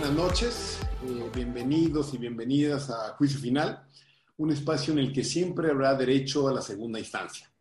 [0.00, 0.80] buenas noches.
[1.04, 3.86] Eh, bienvenidos y bienvenidas a Juicio Final,
[4.38, 7.52] un espacio en el que siempre habrá derecho a la segunda instancia.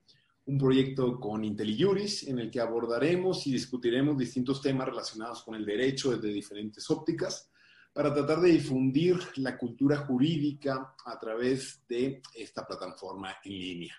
[0.45, 5.65] Un proyecto con IntelliJuris en el que abordaremos y discutiremos distintos temas relacionados con el
[5.65, 7.51] derecho desde diferentes ópticas
[7.91, 13.95] para tratar de difundir la cultura jurídica a través de esta plataforma en línea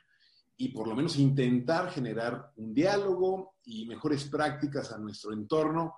[0.56, 5.94] y por lo menos intentar generar un diálogo y mejores prácticas a nuestro entorno,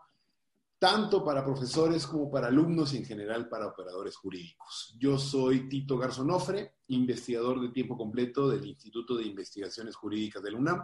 [0.83, 4.97] tanto para profesores como para alumnos y en general para operadores jurídicos.
[4.99, 10.83] Yo soy Tito Garzonofre, investigador de tiempo completo del Instituto de Investigaciones Jurídicas del UNAM.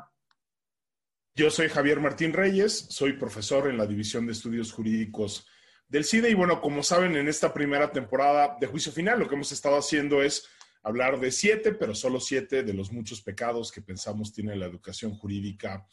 [1.35, 5.49] Yo soy Javier Martín Reyes, soy profesor en la División de Estudios Jurídicos
[5.89, 9.35] del CIDE y bueno, como saben, en esta primera temporada de Juicio Final lo que
[9.35, 10.47] hemos estado haciendo es
[10.85, 15.17] hablar de siete, pero solo siete de los muchos pecados que pensamos tiene la educación
[15.17, 15.89] jurídica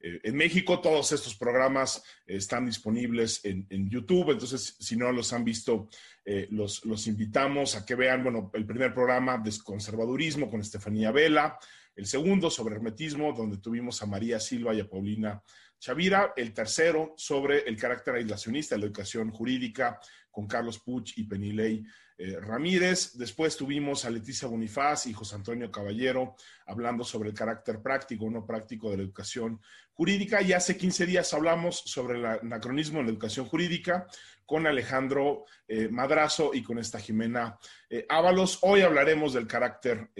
[0.00, 0.80] eh, en México.
[0.80, 5.88] Todos estos programas están disponibles en, YouTube, entonces si no los han visto,
[6.24, 11.10] eh, los, los, invitamos a que vean, bueno, el primer programa de conservadurismo con Estefanía
[11.10, 11.58] Vela,
[11.96, 15.42] el segundo sobre hermetismo, donde tuvimos a María Silva y a Paulina
[15.80, 19.98] Chavira, el tercero sobre el carácter aislacionista de la educación jurídica
[20.30, 21.84] con Carlos Puch y Penilei
[22.22, 23.16] eh, Ramírez.
[23.16, 26.36] Después tuvimos a Leticia Bonifaz y José Antonio Caballero
[26.66, 29.58] hablando sobre el carácter práctico o no práctico de la educación
[29.94, 30.42] jurídica.
[30.42, 34.06] Y hace 15 días hablamos sobre el anacronismo en la educación jurídica
[34.44, 37.58] con Alejandro eh, Madrazo y con esta Jimena
[37.88, 38.58] eh, Ábalos.
[38.62, 40.10] Hoy hablaremos del carácter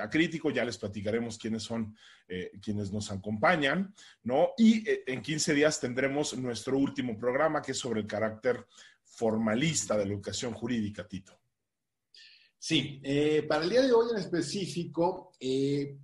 [0.00, 1.94] acrítico, ya les platicaremos quiénes son
[2.62, 4.52] quienes nos acompañan, ¿no?
[4.56, 8.64] Y en 15 días tendremos nuestro último programa que es sobre el carácter
[9.12, 11.38] formalista de la educación jurídica, Tito.
[12.58, 15.98] Sí, eh, para el día de hoy en específico, eh,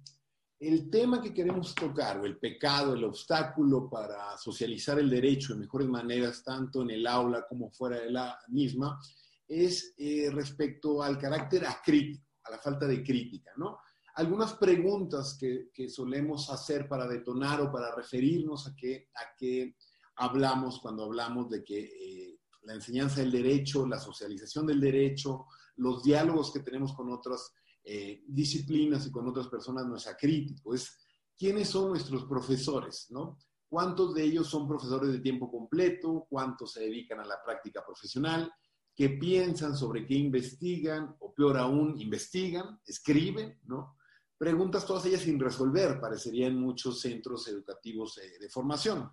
[0.59, 5.61] el tema que queremos tocar, o el pecado, el obstáculo para socializar el derecho de
[5.61, 9.01] mejores maneras, tanto en el aula como fuera de la misma,
[9.47, 13.79] es eh, respecto al carácter acrítico, a la falta de crítica, ¿no?
[14.15, 19.77] Algunas preguntas que, que, solemos hacer para detonar o para referirnos a qué, a qué
[20.17, 25.47] hablamos cuando hablamos de que la enseñanza del derecho, la socialización del derecho,
[25.77, 27.53] los diálogos que tenemos con otras
[27.85, 30.99] eh, disciplinas y con otras personas no es acrítico, es
[31.37, 33.39] quiénes son nuestros profesores, ¿no?
[33.69, 36.27] ¿Cuántos de ellos son profesores de tiempo completo?
[36.29, 38.51] ¿Cuántos se dedican a la práctica profesional?
[38.95, 41.15] ¿Qué piensan sobre qué investigan?
[41.21, 43.97] O peor aún, investigan, escriben, ¿no?
[44.39, 49.11] Preguntas todas ellas sin resolver, parecería en muchos centros educativos eh, de formación.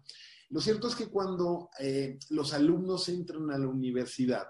[0.49, 4.45] Lo cierto es que cuando eh, los alumnos entran a la universidad,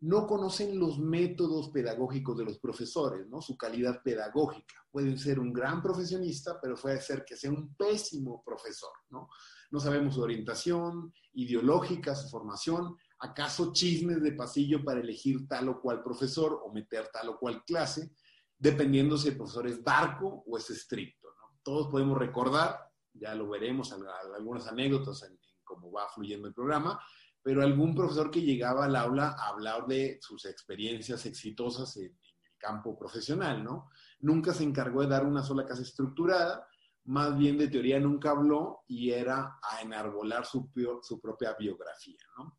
[0.00, 3.40] no conocen los métodos pedagógicos de los profesores, ¿no?
[3.40, 4.74] Su calidad pedagógica.
[4.90, 9.28] Pueden ser un gran profesionista, pero puede ser que sea un pésimo profesor, ¿no?
[9.70, 15.80] No sabemos su orientación ideológica, su formación, acaso chismes de pasillo para elegir tal o
[15.80, 18.12] cual profesor o meter tal o cual clase,
[18.58, 21.28] dependiendo si el profesor es barco o es estricto.
[21.62, 22.78] Todos podemos recordar,
[23.14, 23.92] ya lo veremos,
[24.36, 27.00] algunas anécdotas en cómo va fluyendo el programa,
[27.42, 32.58] pero algún profesor que llegaba al aula a hablar de sus experiencias exitosas en, el
[32.58, 33.90] campo profesional, ¿no?
[34.20, 36.66] Nunca se encargó de dar una sola clase estructurada,
[37.04, 40.70] más bien de teoría nunca habló y era a enarbolar su,
[41.02, 42.56] su propia biografía, ¿no?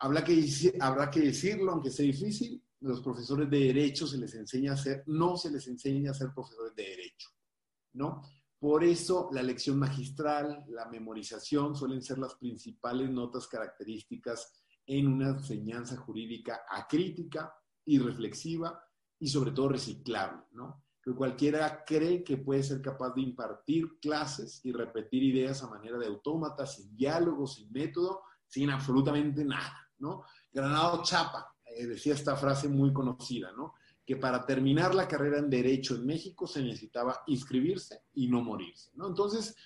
[0.00, 0.44] Habrá que,
[0.80, 5.04] habrá que decirlo, aunque sea difícil, los profesores de derecho se les enseña a ser,
[5.06, 7.30] no se les enseña a ser profesores de derecho,
[7.94, 8.22] ¿no?
[8.64, 14.54] Por eso la lección magistral, la memorización suelen ser las principales notas características
[14.86, 17.54] en una enseñanza jurídica acrítica
[17.84, 18.82] y reflexiva
[19.18, 20.82] y sobre todo reciclable, ¿no?
[21.02, 25.98] Que cualquiera cree que puede ser capaz de impartir clases y repetir ideas a manera
[25.98, 30.24] de autómata, sin diálogo, sin método, sin absolutamente nada, ¿no?
[30.50, 33.74] Granado Chapa eh, decía esta frase muy conocida, ¿no?
[34.06, 38.90] Que para terminar la carrera en Derecho en México se necesitaba inscribirse y no morirse.
[38.94, 39.08] ¿no?
[39.08, 39.56] Entonces,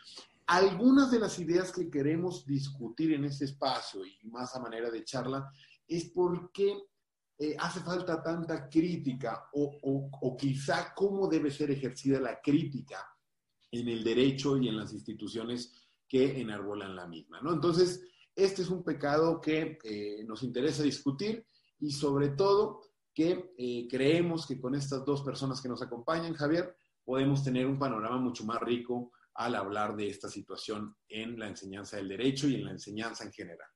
[0.47, 5.05] algunas de las ideas que queremos discutir en este espacio y más a manera de
[5.05, 5.53] charla
[5.87, 6.77] es por qué
[7.39, 13.07] eh, hace falta tanta crítica o, o, quizá cómo debe ser ejercida la crítica
[13.71, 15.73] en el derecho y en las instituciones
[16.09, 17.41] que enarbolan la misma.
[17.41, 17.53] ¿no?
[17.53, 18.03] Entonces,
[18.35, 21.47] este es un pecado que eh, nos interesa discutir
[21.79, 22.81] y sobre todo
[23.19, 26.73] que eh, creemos que con estas dos personas que nos acompañan, Javier,
[27.05, 31.97] podemos tener un panorama mucho más rico al hablar de esta situación en la enseñanza
[31.97, 33.67] del derecho y en la enseñanza en general.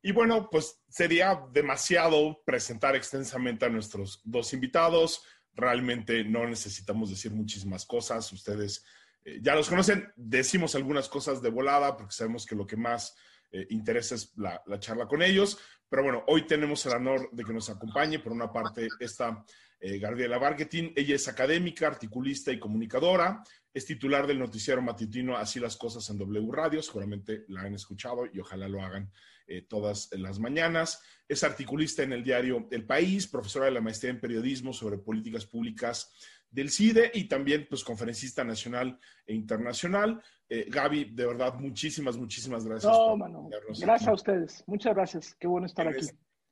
[0.00, 5.22] Y bueno, pues sería demasiado presentar extensamente a nuestros dos invitados.
[5.52, 8.32] Realmente no necesitamos decir muchísimas cosas.
[8.32, 8.82] Ustedes
[9.26, 10.10] eh, ya los conocen.
[10.16, 13.14] Decimos algunas cosas de volada porque sabemos que lo que más
[13.50, 15.58] eh, intereses la, la, charla con ellos.
[15.88, 19.44] Pero bueno, hoy tenemos el honor de que nos acompañe, por una parte, esta
[19.80, 20.92] eh, Gabriela Marketing.
[20.96, 23.42] Ella es académica, articulista y comunicadora.
[23.72, 26.82] Es titular del noticiero matutino Así las cosas en W Radio.
[26.82, 29.10] Seguramente la han escuchado y ojalá lo hagan
[29.46, 31.00] eh, todas las mañanas.
[31.28, 35.46] Es articulista en el diario El País, profesora de la maestría en periodismo sobre políticas
[35.46, 36.12] públicas
[36.50, 40.22] del CIDE y también pues conferencista nacional e internacional.
[40.48, 42.90] Eh, Gaby, de verdad, muchísimas, muchísimas gracias.
[42.90, 43.50] No, mano.
[43.78, 44.64] Gracias a ustedes.
[44.66, 45.34] Muchas gracias.
[45.38, 46.06] Qué bueno estar aquí.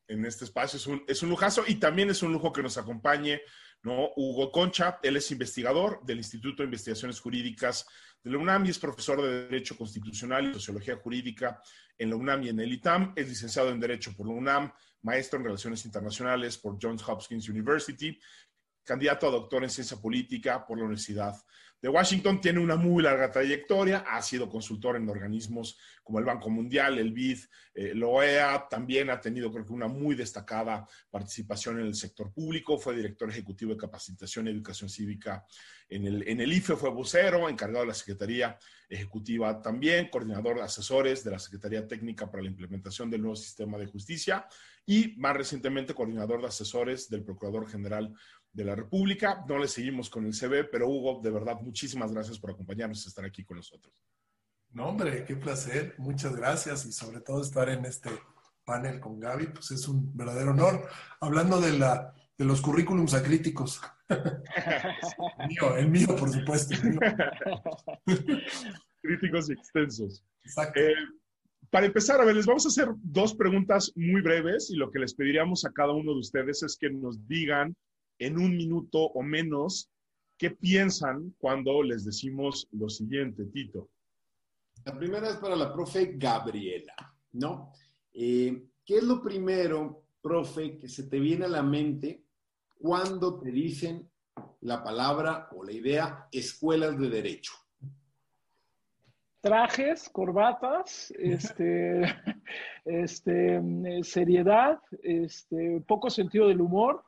[0.07, 2.77] en este espacio es un, es un lujazo y también es un lujo que nos
[2.77, 3.41] acompañe
[3.83, 4.11] ¿no?
[4.15, 4.99] Hugo Concha.
[5.01, 7.87] Él es investigador del Instituto de Investigaciones Jurídicas
[8.23, 11.61] de la UNAM y es profesor de Derecho Constitucional y Sociología Jurídica
[11.97, 13.13] en la UNAM y en el ITAM.
[13.15, 14.71] Es licenciado en Derecho por la UNAM,
[15.01, 18.19] maestro en Relaciones Internacionales por Johns Hopkins University
[18.87, 21.35] candidato a doctor en ciencia política por la Universidad
[21.81, 22.41] de Washington.
[22.41, 27.11] Tiene una muy larga trayectoria, ha sido consultor en organismos como el Banco Mundial, el
[27.11, 27.39] BID,
[27.73, 28.67] eh, la OEA.
[28.69, 32.77] También ha tenido, creo que, una muy destacada participación en el sector público.
[32.77, 35.45] Fue director ejecutivo de capacitación y educación cívica
[35.89, 38.57] en el, en el IFE, fue vocero, encargado de la Secretaría
[38.89, 43.77] Ejecutiva también, coordinador de asesores de la Secretaría Técnica para la implementación del nuevo sistema
[43.77, 44.47] de justicia
[44.87, 48.11] y más recientemente coordinador de asesores del Procurador General
[48.53, 49.43] de la República.
[49.47, 53.09] No le seguimos con el CV, pero Hugo, de verdad, muchísimas gracias por acompañarnos y
[53.09, 53.93] estar aquí con nosotros.
[54.71, 55.93] No, hombre, qué placer.
[55.97, 58.09] Muchas gracias y sobre todo estar en este
[58.63, 60.87] panel con Gaby, pues es un verdadero honor.
[61.19, 63.81] Hablando de, la, de los currículums acríticos.
[64.07, 66.75] el mío, el mío, por supuesto.
[69.01, 70.23] Críticos y extensos.
[70.43, 70.79] Exacto.
[70.79, 70.95] Eh,
[71.69, 74.99] para empezar, a ver, les vamos a hacer dos preguntas muy breves y lo que
[74.99, 77.75] les pediríamos a cada uno de ustedes es que nos digan
[78.19, 79.89] en un minuto o menos
[80.37, 83.89] qué piensan cuando les decimos lo siguiente, Tito.
[84.85, 86.95] La primera es para la profe Gabriela,
[87.33, 87.73] ¿no?
[88.13, 92.23] Eh, ¿Qué es lo primero, profe, que se te viene a la mente
[92.79, 94.09] cuando te dicen
[94.61, 97.53] la palabra o la idea escuelas de derecho?
[99.41, 102.01] Trajes, corbatas, este,
[102.85, 103.61] este,
[104.03, 107.03] seriedad, este, poco sentido del humor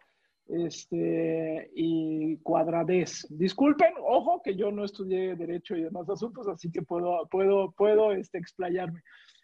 [0.48, 3.28] este, y cuadradez.
[3.30, 8.12] Disculpen, ojo, que yo no estudié Derecho y demás asuntos, así que puedo, puedo, puedo
[8.12, 9.02] este, explayarme.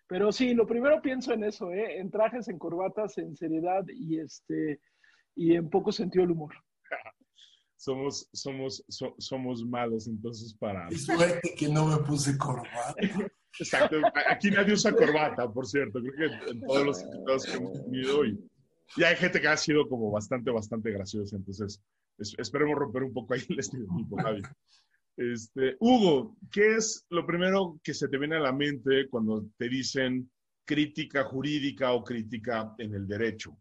[0.07, 1.99] Pero sí, lo primero pienso en eso, ¿eh?
[1.99, 4.79] en trajes, en corbatas, en seriedad y, este,
[5.35, 6.53] y en poco sentido del humor.
[7.75, 8.83] Somos, somos,
[9.17, 10.87] somos malos entonces para...
[10.91, 12.95] Y suerte que no me puse corbata.
[13.57, 17.83] Exacto, aquí nadie usa corbata, por cierto, creo que en todos los invitados que hemos
[17.85, 18.37] tenido y
[18.97, 21.35] y hay gente que ha sido como bastante, bastante graciosa.
[21.35, 21.81] Entonces,
[22.37, 24.41] esperemos romper un poco ahí el estereotipo, Javi.
[25.17, 29.69] Este, Hugo, ¿qué es lo primero que se te viene a la mente cuando te
[29.69, 30.29] dicen
[30.65, 33.57] crítica jurídica o crítica en el derecho?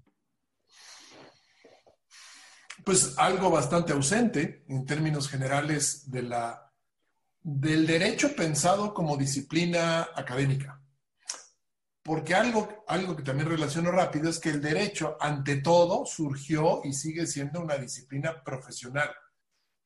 [2.82, 6.72] Pues algo bastante ausente en términos generales de la,
[7.44, 10.80] del derecho pensado como disciplina académica.
[12.02, 16.92] Porque algo, algo que también relaciono rápido es que el derecho, ante todo, surgió y
[16.92, 19.10] sigue siendo una disciplina profesional.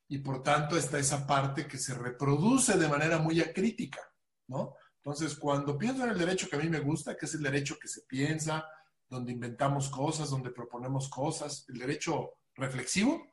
[0.07, 4.01] Y por tanto está esa parte que se reproduce de manera muy acrítica,
[4.47, 4.73] ¿no?
[4.97, 7.77] Entonces, cuando pienso en el derecho que a mí me gusta, que es el derecho
[7.79, 8.65] que se piensa,
[9.09, 13.25] donde inventamos cosas, donde proponemos cosas, el derecho reflexivo,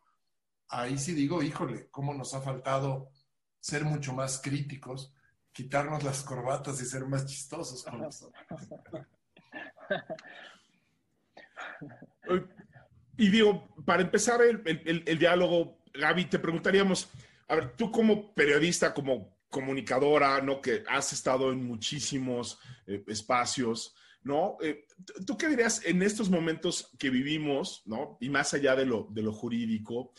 [0.68, 3.10] ahí sí digo, híjole, cómo nos ha faltado
[3.60, 5.12] ser mucho más críticos
[5.56, 8.02] quitarnos las corbatas y ser más chistosos con
[13.16, 17.08] Y digo, para empezar el, diálogo, Gaby, te preguntaríamos,
[17.48, 20.60] a ver, tú como periodista, como comunicadora, ¿no?
[20.60, 23.94] Que has estado en muchísimos eh, espacios,
[24.26, 24.56] ¿no?
[24.60, 24.86] Eh,
[25.24, 28.18] ¿Tú qué dirías en estos momentos que vivimos, ¿no?
[28.20, 30.12] Y más allá de lo, de lo jurídico,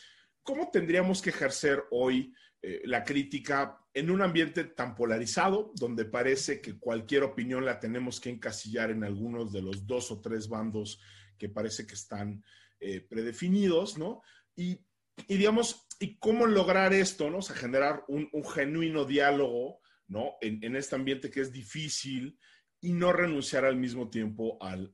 [0.43, 6.61] ¿cómo tendríamos que ejercer hoy eh, la crítica en un ambiente tan polarizado, donde parece
[6.61, 11.01] que cualquier opinión la tenemos que encasillar en algunos de los dos o tres bandos
[11.37, 12.43] que parece que están
[12.79, 14.21] eh, predefinidos, ¿no?
[14.55, 14.79] Y,
[15.27, 17.41] digamos, ¿y cómo lograr esto, ¿no?
[17.41, 20.35] Generar un, genuino diálogo, ¿no?
[20.41, 22.39] En, este ambiente que es difícil
[22.81, 24.91] y no renunciar al mismo tiempo al,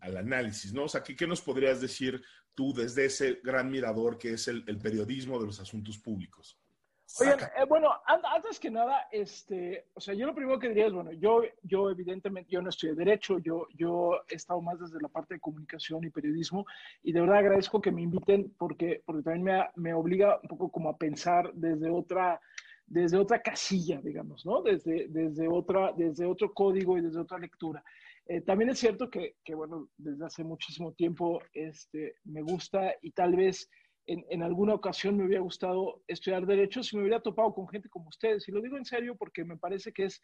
[0.00, 0.84] análisis, ¿no?
[0.84, 2.22] O sea, ¿qué, nos podrías decir
[2.54, 6.58] tú desde ese gran mirador que es el periodismo de los asuntos públicos?
[7.20, 10.92] Oigan, eh, bueno, antes que nada, este, o sea, yo lo primero que diría es,
[10.92, 15.08] bueno, yo, yo evidentemente, yo no estudié Derecho, yo, yo he estado más desde la
[15.08, 16.66] parte de comunicación y periodismo,
[17.02, 20.70] y de verdad agradezco que me inviten porque, porque también me, me obliga un poco
[20.70, 22.40] como a pensar desde otra,
[22.86, 24.62] desde otra casilla, digamos, ¿no?
[24.62, 27.82] Desde, desde, otra, desde otro código y desde otra lectura.
[28.26, 33.12] Eh, también es cierto que, que, bueno, desde hace muchísimo tiempo este, me gusta y
[33.12, 33.68] tal vez
[34.08, 37.88] en, en, alguna ocasión me hubiera gustado estudiar Derecho si me hubiera topado con gente
[37.88, 38.48] como ustedes.
[38.48, 40.20] Y lo digo en serio porque me parece que es,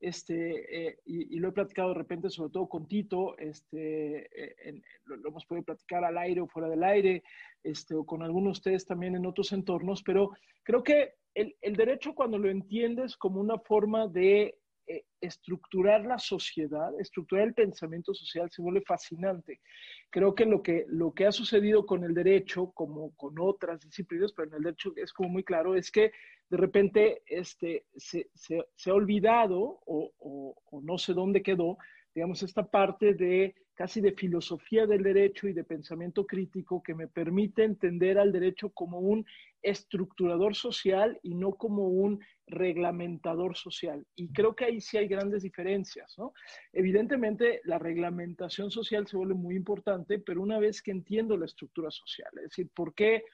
[0.00, 4.54] este, eh, y, y, lo he platicado de repente, sobre todo con Tito, este, eh,
[4.64, 7.22] en, lo, lo, hemos podido platicar al aire o fuera del aire,
[7.62, 10.30] este, o con algunos de ustedes también en otros entornos, pero
[10.62, 16.18] creo que el, el derecho cuando lo entiendes como una forma de eh, estructurar la
[16.18, 19.60] sociedad, estructurar el pensamiento social se vuelve fascinante.
[20.08, 24.32] Creo que lo que, lo que ha sucedido con el derecho, como con otras disciplinas,
[24.32, 26.10] pero en el derecho es como muy claro, es que
[26.48, 31.76] de repente este, se, se, se ha olvidado o, o, o no sé dónde quedó,
[32.16, 37.08] digamos, esta parte de casi de filosofía del derecho y de pensamiento crítico que me
[37.08, 39.26] permite entender al derecho como un
[39.60, 44.06] estructurador social y no como un reglamentador social.
[44.14, 46.32] Y creo que ahí sí hay grandes diferencias, ¿no?
[46.72, 51.90] Evidentemente, la reglamentación social se vuelve muy importante, pero una vez que entiendo la estructura
[51.90, 53.24] social, es decir, ¿por qué,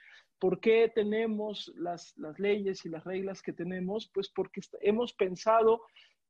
[0.40, 4.10] por qué tenemos las, las leyes y las reglas que tenemos?
[4.12, 5.82] Pues porque hemos pensado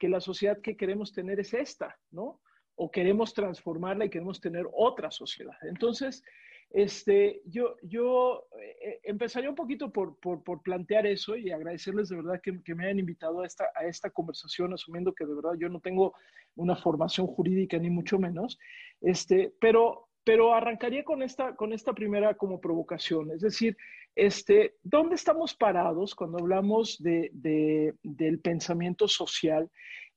[0.03, 2.41] que la sociedad que queremos tener es esta, ¿no?
[2.75, 5.55] O queremos transformarla y queremos tener otra sociedad.
[5.63, 6.25] Entonces,
[6.71, 12.17] este, yo, yo eh, empezaría un poquito por, por, por, plantear eso y agradecerles de
[12.17, 15.53] verdad que, que, me hayan invitado a esta, a esta conversación, asumiendo que de verdad
[15.57, 16.15] yo no tengo
[16.57, 18.59] una formación jurídica ni mucho menos,
[19.03, 23.77] este, pero, pero arrancaría con esta, con esta primera como provocación, es decir,
[24.15, 29.71] este, ¿dónde estamos parados cuando hablamos de, de, del pensamiento social?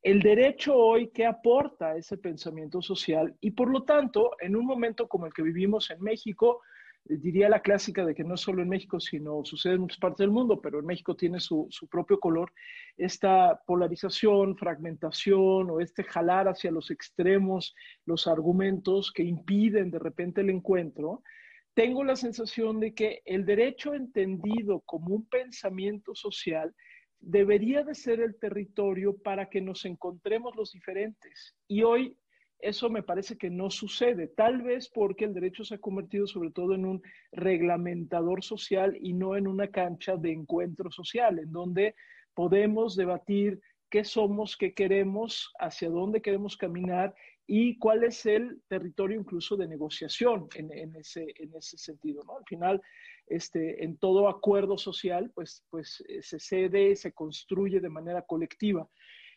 [0.05, 5.07] el derecho hoy que aporta ese pensamiento social y por lo tanto, en un momento
[5.07, 6.61] como el que vivimos en México,
[7.05, 10.29] diría la clásica de que no solo en México, sino sucede en muchas partes del
[10.29, 12.51] mundo, pero en México tiene su, su, propio color,
[12.97, 17.75] esta polarización, fragmentación o este jalar hacia los extremos
[18.05, 21.23] los argumentos que impiden de repente el encuentro,
[21.75, 26.73] tengo la sensación de que el derecho entendido como un pensamiento social
[27.19, 31.53] debería de ser el territorio para que nos encontremos los diferentes.
[31.67, 32.17] Y hoy
[32.59, 36.51] eso me parece que no sucede, tal vez porque el derecho se ha convertido sobre
[36.51, 37.01] todo en un
[37.33, 41.93] reglamentador social y no en una cancha de encuentro social, en donde
[42.33, 47.13] podemos debatir qué somos, qué queremos, hacia dónde queremos caminar
[47.47, 52.23] y cuál es el territorio incluso de negociación en, en, ese, en ese sentido.
[52.23, 52.37] ¿no?
[52.37, 52.81] Al final,
[53.27, 58.87] este, en todo acuerdo social, pues, pues eh, se cede, se construye de manera colectiva.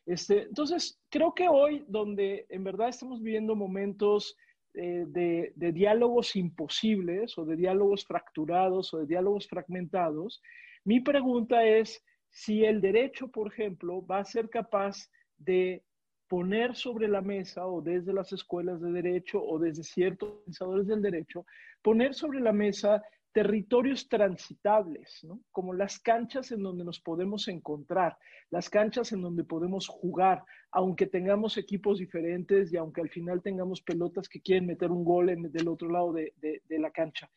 [0.07, 4.37] Este, entonces, creo que hoy, donde en verdad estamos viviendo momentos
[4.75, 10.41] eh, de, de, diálogos imposibles o de diálogos fracturados o de diálogos fragmentados,
[10.85, 15.83] mi pregunta es si el derecho, por ejemplo, va a ser capaz de
[16.29, 21.03] poner sobre la mesa o desde las escuelas de derecho o desde ciertos pensadores del
[21.03, 21.47] derecho,
[21.83, 25.41] poner sobre la mesa territorios transitables, ¿no?
[25.53, 28.17] como las canchas en donde nos podemos encontrar,
[28.51, 30.43] las canchas en donde podemos jugar,
[30.73, 35.29] aunque tengamos equipos diferentes y aunque al final tengamos pelotas que quieren meter un gol
[35.29, 37.31] en, del otro lado de, de, de la cancha.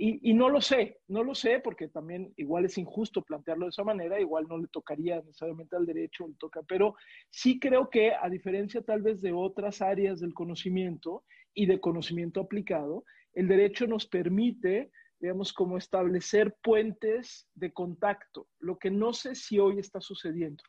[0.00, 3.82] Y, no lo sé, no lo sé porque también igual es injusto plantearlo de esa
[3.82, 6.94] manera, igual no le tocaría necesariamente al derecho, le toca, pero
[7.30, 12.40] sí creo que a diferencia tal vez de otras áreas del conocimiento y de conocimiento
[12.40, 19.34] aplicado, el derecho nos permite digamos, como establecer puentes de contacto, lo que no sé
[19.34, 20.62] si hoy está sucediendo.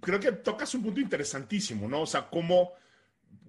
[0.00, 2.02] Creo que tocas un punto interesantísimo, ¿no?
[2.02, 2.72] O sea, cómo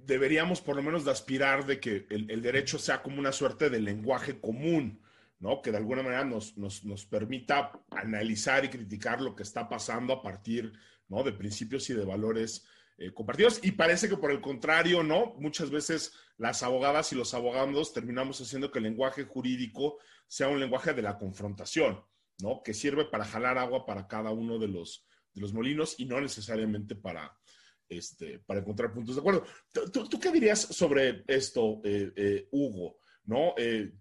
[0.05, 3.79] deberíamos por lo menos aspirar de que el, el derecho sea como una suerte de
[3.79, 5.01] lenguaje común,
[5.39, 5.61] ¿no?
[5.61, 10.13] Que de alguna manera nos, nos, nos, permita analizar y criticar lo que está pasando
[10.13, 10.73] a partir,
[11.07, 11.23] ¿no?
[11.23, 12.65] De principios y de valores
[12.97, 13.59] eh, compartidos.
[13.63, 15.35] Y parece que por el contrario, ¿no?
[15.37, 20.59] Muchas veces las abogadas y los abogados terminamos haciendo que el lenguaje jurídico sea un
[20.59, 22.03] lenguaje de la confrontación,
[22.41, 22.61] ¿no?
[22.63, 26.19] Que sirve para jalar agua para cada uno de los, de los molinos y no
[26.19, 27.37] necesariamente para,
[27.89, 29.43] este, para encontrar puntos de acuerdo.
[29.71, 32.99] ¿Tú, tú qué dirías sobre esto, eh, eh, Hugo?
[33.25, 33.53] ¿No?
[33.57, 33.91] Eh,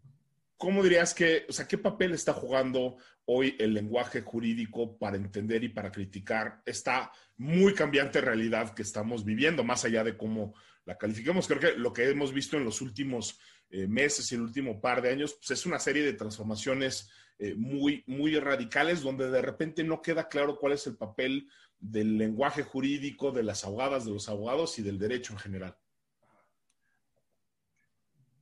[0.57, 5.63] ¿Cómo dirías que, o sea, qué papel está jugando hoy el lenguaje jurídico para entender
[5.65, 10.55] y para criticar esta muy cambiante realidad que estamos viviendo, más allá de cómo
[10.87, 11.47] la califiquemos?
[11.47, 13.39] Creo que lo que hemos visto en los últimos
[13.69, 17.55] eh, meses y el último par de años, pues es una serie de transformaciones eh,
[17.55, 22.63] muy, muy radicales donde de repente no queda claro cuál es el papel del lenguaje
[22.63, 25.79] jurídico, de las abogadas, de los abogados y del derecho en general.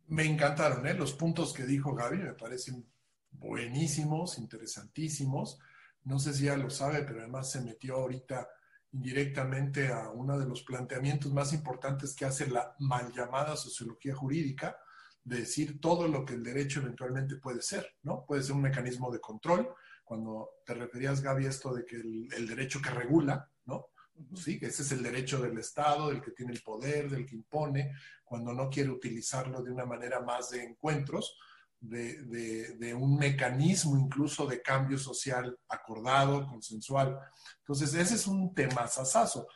[0.07, 0.95] Me encantaron ¿eh?
[0.95, 2.87] los puntos que dijo Gaby, me parecen
[3.31, 5.59] buenísimos, interesantísimos.
[6.05, 8.49] No sé si ya lo sabe, pero además se metió ahorita
[8.93, 14.79] indirectamente a uno de los planteamientos más importantes que hace la mal llamada sociología jurídica,
[15.25, 18.25] de decir todo lo que el derecho eventualmente puede ser, ¿no?
[18.27, 19.75] Puede ser un mecanismo de control,
[20.05, 23.87] cuando te referías, Gaby, esto de que el, derecho que regula, ¿no?
[24.35, 27.93] Sí, ese es el derecho del Estado, del que tiene el poder, del que impone,
[28.23, 31.37] cuando no quiere utilizarlo de una manera más de encuentros,
[31.81, 37.19] de, un mecanismo incluso de cambio social acordado, consensual.
[37.59, 39.49] Entonces, ese es un tema sasazo.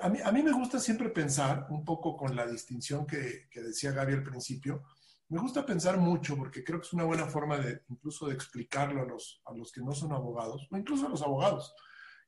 [0.00, 3.60] A mí, a mí me gusta siempre pensar, un poco con la distinción que, que
[3.60, 4.82] decía Gaby al principio,
[5.30, 9.02] me gusta pensar mucho porque creo que es una buena forma de incluso de explicarlo
[9.02, 11.72] a los, a los que no son abogados, o incluso a los abogados,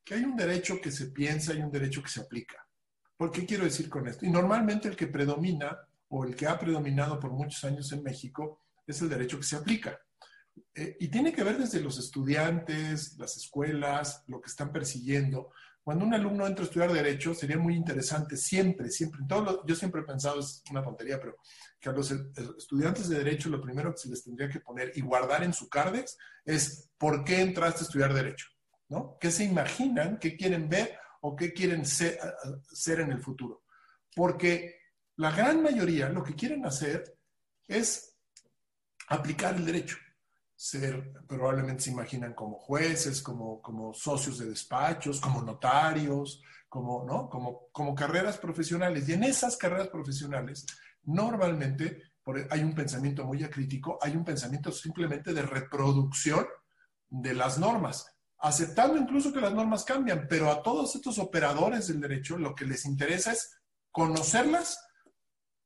[0.03, 2.65] que hay un derecho que se piensa y un derecho que se aplica.
[3.17, 4.25] ¿Por qué quiero decir con esto?
[4.25, 8.61] Y normalmente el que predomina o el que ha predominado por muchos años en México
[8.87, 9.99] es el derecho que se aplica.
[10.73, 15.51] Eh, y tiene que ver desde los estudiantes, las escuelas, lo que están persiguiendo,
[15.83, 19.21] cuando un alumno entra a estudiar Derecho, sería muy interesante siempre, siempre,
[19.65, 21.35] yo siempre he pensado, es una tontería, pero
[21.79, 25.01] que a los estudiantes de Derecho lo primero que se les tendría que poner y
[25.01, 28.47] guardar en su cardex es ¿por qué entraste a estudiar Derecho?
[28.87, 29.17] ¿No?
[29.19, 30.19] ¿Qué se imaginan?
[30.19, 30.97] ¿Qué quieren ver?
[31.21, 32.17] ¿O qué quieren ser,
[32.71, 33.63] ser en el futuro?
[34.15, 34.79] Porque
[35.17, 37.17] la gran mayoría lo que quieren hacer
[37.67, 38.15] es
[39.07, 39.97] aplicar el derecho
[40.63, 47.29] ser, probablemente se imaginan como jueces, como, como socios de despachos, como notarios, como, ¿no?
[47.29, 49.09] como, como carreras profesionales.
[49.09, 50.65] Y en esas carreras profesionales,
[51.03, 52.01] normalmente
[52.49, 56.47] hay un pensamiento muy acrítico, hay un pensamiento simplemente de reproducción
[57.09, 61.99] de las normas, aceptando incluso que las normas cambian, pero a todos estos operadores del
[61.99, 63.59] derecho lo que les interesa es
[63.91, 64.79] conocerlas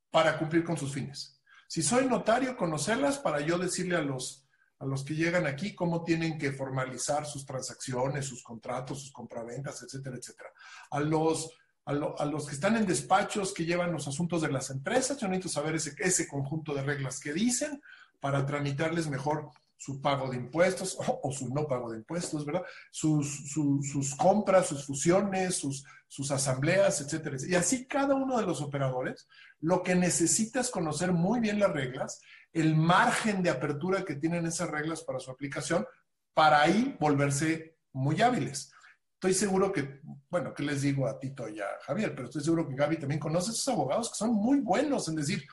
[0.09, 1.39] para cumplir con sus fines.
[1.67, 4.46] Si soy notario, conocerlas para yo decirle a los
[4.79, 9.81] a los que llegan aquí, cómo tienen que formalizar sus transacciones, sus contratos, sus compraventas,
[9.81, 10.49] etcétera, etcétera.
[10.91, 11.51] A los,
[11.85, 11.93] a,
[12.25, 15.75] los que están en despachos que llevan los asuntos de las empresas, yo necesito saber
[15.75, 17.81] ese, ese conjunto de reglas que dicen
[18.19, 22.63] para tramitarles mejor su pago de impuestos o, su no pago de impuestos, ¿verdad?
[22.91, 27.37] Sus, sus compras, sus fusiones, sus, sus asambleas, etcétera.
[27.47, 29.27] Y así cada uno de los operadores,
[29.59, 32.21] lo que necesita es conocer muy bien las reglas,
[32.53, 35.85] el margen de apertura que tienen esas reglas para su aplicación,
[36.33, 38.71] para ahí volverse muy hábiles.
[39.15, 42.13] Estoy seguro que, bueno, ¿qué les digo a Tito y a Javier?
[42.13, 45.15] Pero estoy seguro que Gaby también conoce a esos abogados que son muy buenos en
[45.15, 45.43] decir,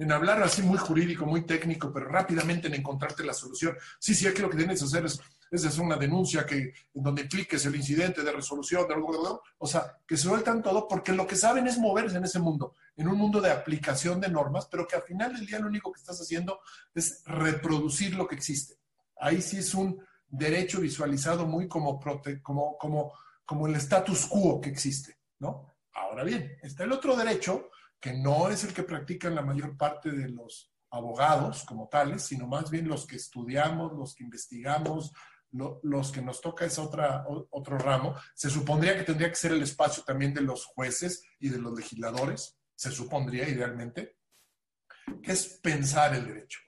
[0.00, 3.76] en hablar así muy jurídico, muy técnico, pero rápidamente en encontrarte la solución.
[3.98, 7.02] Sí, sí, aquí lo que tienes que hacer es, es hacer una denuncia que, en
[7.02, 11.12] donde impliques el incidente de resolución, de algo, o sea, que se sueltan todo porque
[11.12, 14.66] lo que saben es moverse en ese mundo, en un mundo de aplicación de normas,
[14.70, 16.60] pero que al final del día lo único que estás haciendo
[16.94, 18.76] es reproducir lo que existe.
[19.18, 22.00] Ahí sí es un derecho visualizado muy como,
[22.42, 23.12] como, como,
[23.44, 25.66] como el status quo que existe, ¿no?
[25.92, 27.69] Ahora bien, está el otro derecho
[28.00, 32.46] que no es el que practican la mayor parte de los abogados como tales, sino
[32.46, 35.12] más bien los que estudiamos, los que investigamos,
[35.52, 38.14] los que nos toca es otra, otro ramo.
[38.34, 41.76] Se supondría que tendría que ser el espacio también de los jueces y de los
[41.76, 44.16] legisladores, se supondría idealmente,
[45.22, 46.60] que es pensar el derecho.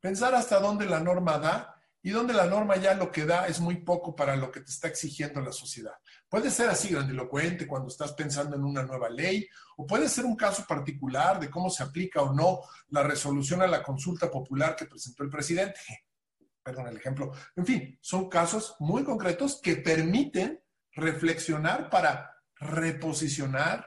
[0.00, 1.75] Pensar hasta dónde la norma da
[2.06, 4.70] y donde la norma ya lo que da es muy poco para lo que te
[4.70, 5.94] está exigiendo la sociedad.
[6.28, 9.44] Puede ser así grandilocuente cuando estás pensando en una nueva ley,
[9.76, 13.66] o puede ser un caso particular de cómo se aplica o no la resolución a
[13.66, 15.80] la consulta popular que presentó el presidente.
[16.62, 17.32] Perdón el ejemplo.
[17.56, 23.84] En fin, son casos muy concretos que permiten reflexionar para reposicionar,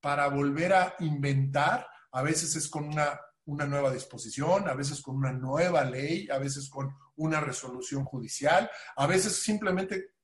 [0.00, 1.86] para volver a inventar.
[2.10, 3.16] A veces es con una
[3.50, 8.70] una nueva disposición, a veces con una nueva ley, a veces con una resolución judicial,
[8.96, 10.14] a veces simplemente,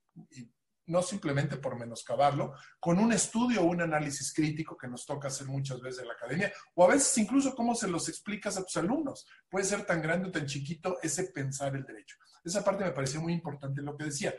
[0.87, 5.47] no simplemente por menoscabarlo, con un estudio o un análisis crítico que nos toca hacer
[5.47, 8.77] muchas veces en la academia, o a veces incluso cómo se los explicas a tus
[8.77, 9.27] alumnos.
[9.49, 12.17] Puede ser tan grande o tan chiquito ese pensar el derecho.
[12.45, 14.35] Esa parte me pareció muy importante lo que decía.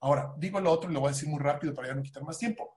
[0.00, 2.24] Ahora, digo lo otro y lo voy a decir muy rápido para ya no quitar
[2.24, 2.76] más tiempo.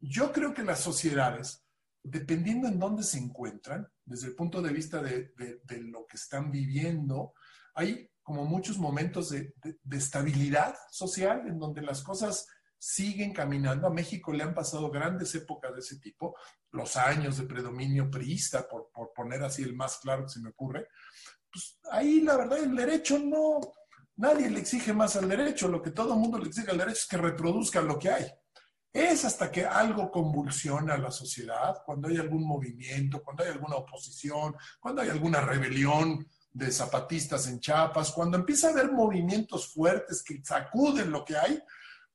[0.00, 1.64] Yo creo que las sociedades
[2.04, 5.32] dependiendo en dónde se encuentran, desde el punto de vista de,
[5.80, 7.32] lo que están viviendo,
[7.74, 9.54] hay como muchos momentos de,
[9.92, 12.46] estabilidad social en donde las cosas
[12.78, 13.86] siguen caminando.
[13.86, 16.34] A México le han pasado grandes épocas de ese tipo,
[16.72, 20.50] los años de predominio priista, por, por poner así el más claro que se me
[20.50, 20.88] ocurre.
[21.52, 23.60] Pues ahí la verdad el derecho no,
[24.16, 26.98] nadie le exige más al derecho, lo que todo el mundo le exige al derecho
[26.98, 28.26] es que reproduzca lo que hay.
[28.90, 33.76] Es hasta que algo convulsiona a la sociedad, cuando hay algún movimiento, cuando hay alguna
[33.76, 40.22] oposición, cuando hay alguna rebelión de zapatistas en Chiapas, cuando empieza a haber movimientos fuertes
[40.22, 41.60] que sacuden lo que hay,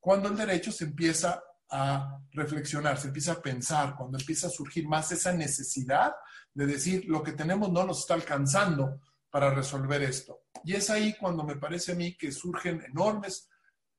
[0.00, 4.88] cuando el derecho se empieza a reflexionar, se empieza a pensar, cuando empieza a surgir
[4.88, 6.14] más esa necesidad
[6.54, 9.00] de decir lo que tenemos no nos está alcanzando
[9.30, 10.40] para resolver esto.
[10.64, 13.48] Y es ahí cuando me parece a mí que surgen enormes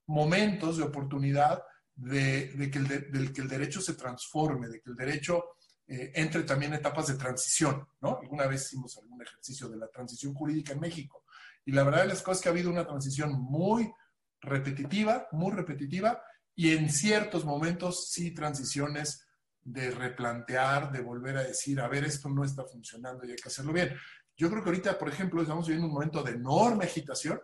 [0.07, 1.63] momentos de oportunidad
[1.95, 5.43] de, que, el que el derecho se transforme, de que el derecho
[5.91, 8.19] eh, entre también etapas de transición, ¿no?
[8.21, 11.25] Alguna vez hicimos algún ejercicio de la transición jurídica en México.
[11.65, 13.91] Y la verdad de las cosas es que ha habido una transición muy
[14.39, 16.23] repetitiva, muy repetitiva,
[16.55, 19.27] y en ciertos momentos sí transiciones
[19.61, 23.49] de replantear, de volver a decir, a ver, esto no está funcionando y hay que
[23.49, 23.93] hacerlo bien.
[24.37, 27.37] Yo creo que ahorita, por ejemplo, estamos viviendo un momento de enorme agitación,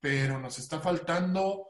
[0.00, 1.68] pero nos está faltando,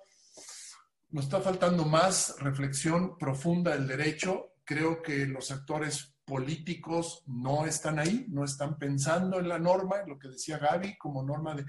[1.11, 4.55] nos está faltando más reflexión profunda del derecho.
[4.69, 10.11] Creo que los actores políticos no están ahí, no están pensando en la norma, en
[10.11, 11.65] lo que decía Gaby, como norma de,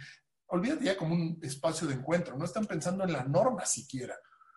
[0.47, 4.15] olvídate ya como un espacio de encuentro, no están pensando en la norma siquiera.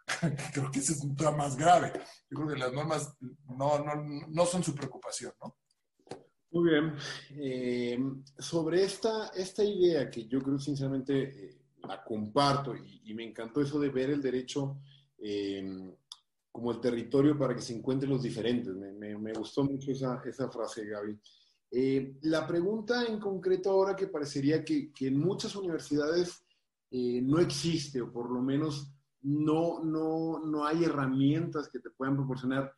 [0.53, 1.93] creo que ese es un tema más grave.
[2.29, 3.95] Yo creo que las normas no, no,
[4.29, 5.57] no son su preocupación, ¿no?
[6.51, 6.95] Muy bien.
[7.31, 7.99] Eh,
[8.39, 13.79] sobre esta, esta idea que yo creo sinceramente eh, la comparto y, me encantó eso
[13.79, 14.81] de ver el derecho
[15.19, 15.95] eh,
[16.53, 18.75] como el territorio para que se encuentren los diferentes.
[18.75, 21.19] Me, me, gustó mucho esa, esa frase, Gaby.
[22.23, 26.45] la pregunta en concreto ahora que parecería que, que en muchas universidades
[26.91, 32.73] no existe o por lo menos no, no, no hay herramientas que te puedan proporcionar.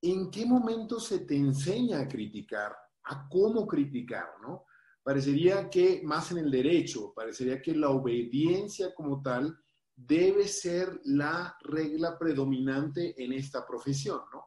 [0.00, 2.74] ¿En qué momento se te enseña a criticar?
[3.04, 4.26] ¿A cómo criticar?
[4.40, 4.64] ¿no?
[5.02, 9.58] Parecería que más en el derecho, parecería que la obediencia como tal
[10.00, 14.44] debe ser la regla predominante en esta profesión, ¿no?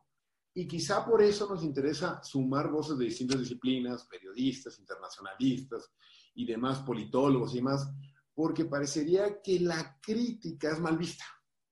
[0.53, 5.91] Y quizá por eso nos interesa sumar voces de distintas disciplinas, periodistas, internacionalistas
[6.35, 7.89] y demás politólogos y demás,
[8.33, 11.23] porque parecería que la crítica es mal vista.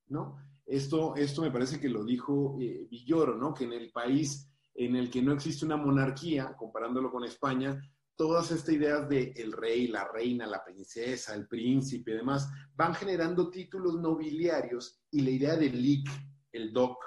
[0.07, 0.37] ¿no?
[0.65, 3.53] Esto, esto me parece que lo dijo eh, Villoro, ¿no?
[3.53, 7.81] Que en el país en el que no existe una monarquía, comparándolo con España,
[8.19, 12.93] todas estas ideas de el rey, la reina, la princesa, el príncipe y demás, van
[12.93, 16.05] generando títulos nobiliarios y la idea del leak,
[16.51, 16.97] el doc,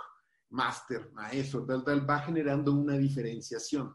[0.49, 3.95] master, maestro, tal, tal, va generando una diferenciación.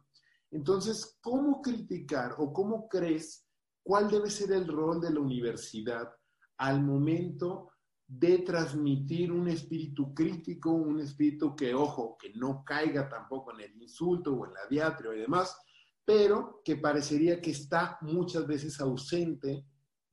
[0.52, 3.48] Entonces, ¿cómo criticar o cómo crees
[3.82, 6.14] cuál debe ser el rol de la universidad
[6.58, 7.72] al momento
[8.06, 13.82] de transmitir un espíritu crítico, un espíritu que, ojo, que no caiga tampoco en el
[13.82, 15.58] insulto o en la diatria y demás,
[16.08, 19.65] pero que parecería que está muchas veces ausente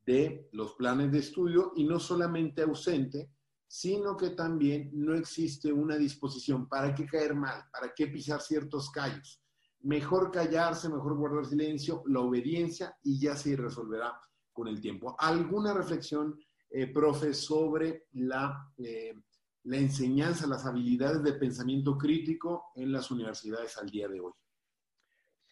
[0.04, 3.30] de los planes de estudio y no solamente ausente,
[3.68, 8.90] sino que también no existe una disposición para qué caer mal, para qué pisar ciertos
[8.90, 9.40] callos.
[9.82, 14.18] Mejor callarse, mejor guardar silencio, la obediencia y ya se resolverá
[14.52, 15.14] con el tiempo.
[15.16, 16.36] ¿Alguna reflexión
[16.70, 19.14] eh, profe, sobre la, eh,
[19.62, 24.32] la enseñanza, las habilidades de pensamiento crítico en las universidades al día de hoy.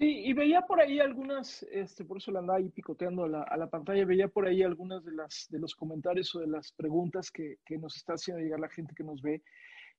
[0.02, 3.42] Sí, y veía por ahí algunas, este, por eso le andaba ahí picoteando a la,
[3.44, 6.72] a la, pantalla, veía por ahí algunas de, las, de los comentarios o de las
[6.72, 9.44] preguntas que, que, nos está haciendo llegar la gente que nos ve.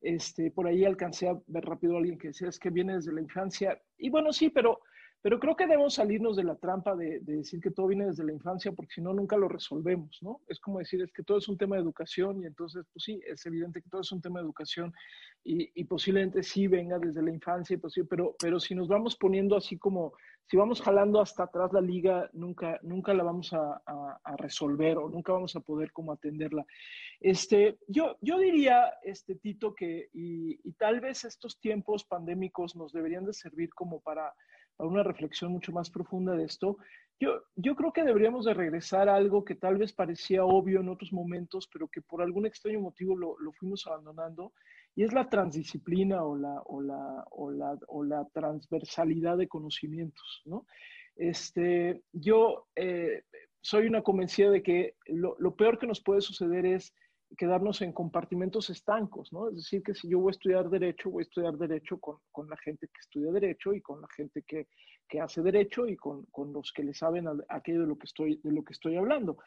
[0.02, 3.14] Este, por ahí alcancé a ver rápido a alguien que decía, es que viene desde
[3.14, 3.82] la infancia.
[3.98, 4.82] Y bueno, sí, pero
[5.24, 8.34] pero creo que debemos salirnos de la trampa de, decir que todo viene desde la
[8.34, 10.42] infancia, porque si no, nunca lo resolvemos, ¿no?
[10.50, 13.22] Es como decir, es que todo es un tema de educación y entonces, pues sí,
[13.26, 14.94] es evidente que todo es un tema de educación
[15.42, 19.78] y, posiblemente sí venga desde la infancia, pues pero, pero si nos vamos poniendo así
[19.78, 20.12] como,
[20.46, 23.82] si vamos jalando hasta atrás la liga, nunca, nunca la vamos a,
[24.38, 26.66] resolver o nunca vamos a poder como atenderla.
[27.22, 32.92] Este, yo, yo diría, este, Tito, que y, y tal vez estos tiempos pandémicos nos
[32.92, 34.34] deberían de servir como para
[34.78, 36.78] a una reflexión mucho más profunda de esto,
[37.20, 40.90] yo, yo creo que deberíamos de regresar a algo que tal vez parecía obvio en
[40.90, 44.52] otros momentos, pero que por algún extraño motivo lo, lo fuimos abandonando,
[44.96, 50.42] y es la transdisciplina o la, o la, o la, o la transversalidad de conocimientos,
[50.46, 50.66] ¿no?
[51.16, 53.24] Este, yo eh,
[53.62, 56.94] soy una convencida de que lo, lo peor que nos puede suceder es
[57.38, 59.50] quedarnos en compartimentos estancos, ¿no?
[59.50, 62.50] Es decir, que si yo voy a estudiar derecho, voy a estudiar derecho con, con
[62.50, 64.68] la gente que estudia derecho y con la gente que,
[65.08, 68.40] que hace derecho y con, con, los que le saben aquello de lo que estoy,
[68.44, 69.38] de lo que estoy hablando.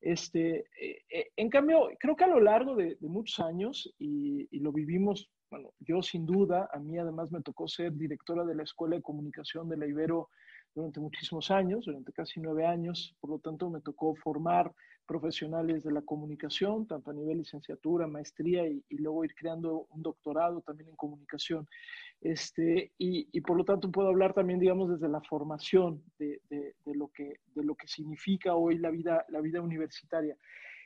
[0.00, 4.48] Este, eh, eh, en cambio, creo que a lo largo de, de muchos años, y,
[4.50, 8.54] y, lo vivimos, bueno, yo sin duda, a mí además me tocó ser directora de
[8.54, 10.28] la Escuela de Comunicación de la Ibero
[10.74, 14.72] durante muchísimos años, durante casi nueve años, por lo tanto me tocó formar
[15.06, 20.62] profesionales de la comunicación, tanto a nivel licenciatura, maestría y, luego ir creando un doctorado
[20.62, 21.68] también en comunicación.
[22.20, 27.08] Este, y, por lo tanto puedo hablar también, digamos, desde la formación de, de, lo,
[27.08, 30.36] que, de lo que significa hoy la vida, la vida universitaria.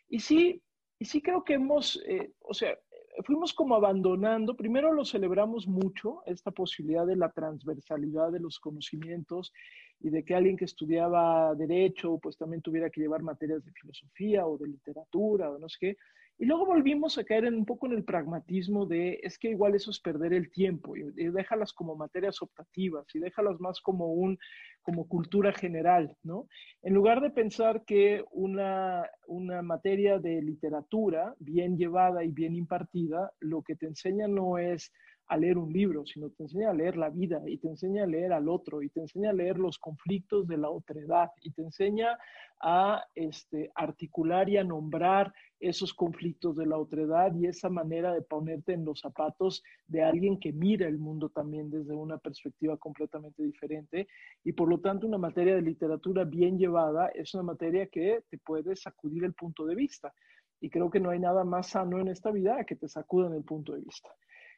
[0.08, 0.62] Y sí,
[0.98, 2.76] y sí creo que hemos, eh, o sea,
[3.24, 9.52] fuimos como abandonando, primero lo celebramos mucho, esta posibilidad de la transversalidad de los conocimientos
[10.00, 14.46] y de que alguien que estudiaba derecho pues también tuviera que llevar materias de filosofía
[14.46, 15.96] o de literatura o no sé qué.
[16.40, 19.74] Y luego volvimos a caer en un poco en el pragmatismo de es que igual
[19.74, 24.38] eso es perder el tiempo y, déjalas como materias optativas y déjalas más como un
[24.82, 26.46] como cultura general, ¿no?
[26.82, 33.32] En lugar de pensar que una, una materia de literatura bien llevada y bien impartida,
[33.40, 34.92] lo que te enseña no es
[35.26, 38.06] a leer un libro, sino te enseña a leer la vida y te enseña a
[38.06, 41.62] leer al otro y te enseña a leer los conflictos de la otredad y te
[41.62, 42.16] enseña
[42.60, 48.22] a este, articular y a nombrar esos conflictos de la otredad y esa manera de
[48.22, 53.42] ponerte en los zapatos de alguien que mira el mundo también desde una perspectiva completamente
[53.42, 54.08] diferente
[54.44, 58.38] y por lo tanto una materia de literatura bien llevada es una materia que te
[58.38, 60.12] puede sacudir el punto de vista
[60.60, 63.44] y creo que no hay nada más sano en esta vida que te sacudan el
[63.44, 64.10] punto de vista.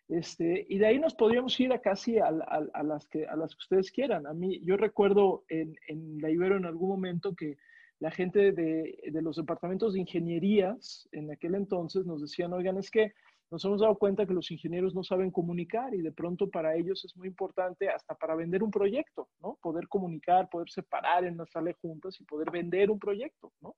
[0.08, 3.60] Este, y de ahí nos podríamos ir a casi a, las que, a las que
[3.60, 4.26] ustedes quieran.
[4.26, 7.58] A mí, yo recuerdo en, en la Ibero en algún momento que
[8.00, 12.90] la gente de, de, los departamentos de ingenierías en aquel entonces nos decían, oigan, es
[12.90, 13.12] que
[13.50, 17.04] nos hemos dado cuenta que los ingenieros no saben comunicar y de pronto para ellos
[17.04, 19.58] es muy importante hasta para vender un proyecto, ¿no?
[19.60, 23.76] Poder comunicar, poder separar en una sala juntas y poder vender un proyecto, ¿no?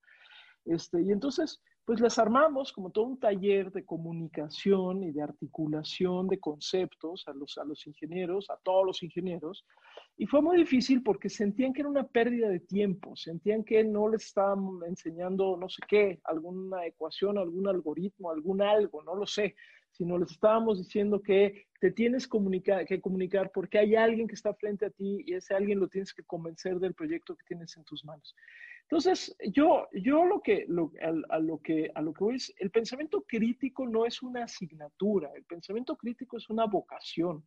[0.67, 6.29] Este, y entonces, pues les armamos como todo un taller de comunicación y de articulación
[6.29, 9.65] de conceptos a los, a los ingenieros, a todos los ingenieros.
[10.17, 14.09] Y fue muy difícil porque sentían que era una pérdida de tiempo, sentían que no
[14.09, 19.57] les estaban enseñando no sé qué, alguna ecuación, algún algoritmo, algún algo, no lo sé,
[19.91, 24.87] sino les estábamos diciendo que te tienes que comunicar porque hay alguien que está frente
[24.87, 28.05] a ti y ese alguien lo tienes que convencer del proyecto que tienes en tus
[28.05, 28.37] manos.
[28.83, 30.67] Entonces, yo, yo lo que,
[31.31, 35.31] a, lo que, a lo que voy es, el pensamiento crítico no es una asignatura,
[35.35, 37.43] el pensamiento crítico es una vocación.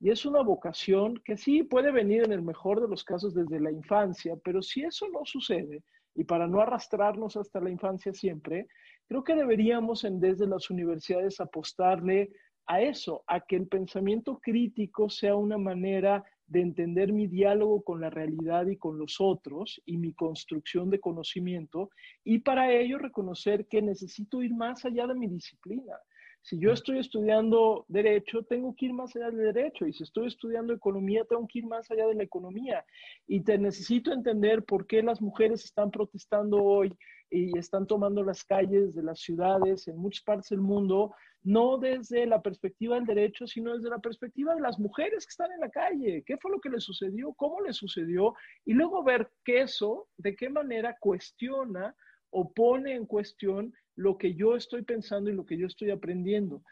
[0.00, 3.60] Y es una vocación que sí puede venir en el mejor de los casos desde
[3.60, 8.66] la infancia, pero si eso no sucede, y para no arrastrarnos hasta la infancia siempre,
[9.06, 12.30] creo que deberíamos en desde las universidades apostarle
[12.66, 18.02] a eso, a que el pensamiento crítico sea una manera de entender mi diálogo con
[18.02, 21.88] la realidad y con los otros y mi construcción de conocimiento
[22.24, 25.94] y para ello reconocer que necesito ir más allá de mi disciplina.
[26.42, 29.86] Si yo estoy estudiando derecho, tengo que ir más allá del derecho.
[29.86, 32.84] Y si estoy estudiando economía, tengo que ir más allá de la economía.
[33.26, 36.92] Y te necesito entender por qué las mujeres están protestando hoy
[37.30, 42.26] y están tomando las calles de las ciudades en muchas partes del mundo no desde
[42.26, 45.70] la perspectiva del derecho, sino desde la perspectiva de las mujeres que están en la
[45.70, 46.22] calle.
[46.24, 47.32] ¿Qué fue lo que les sucedió?
[47.34, 48.34] ¿Cómo les sucedió?
[48.64, 51.94] Y luego ver que eso, de qué manera cuestiona
[52.32, 56.62] o pone en cuestión lo que yo estoy pensando y lo que yo estoy aprendiendo.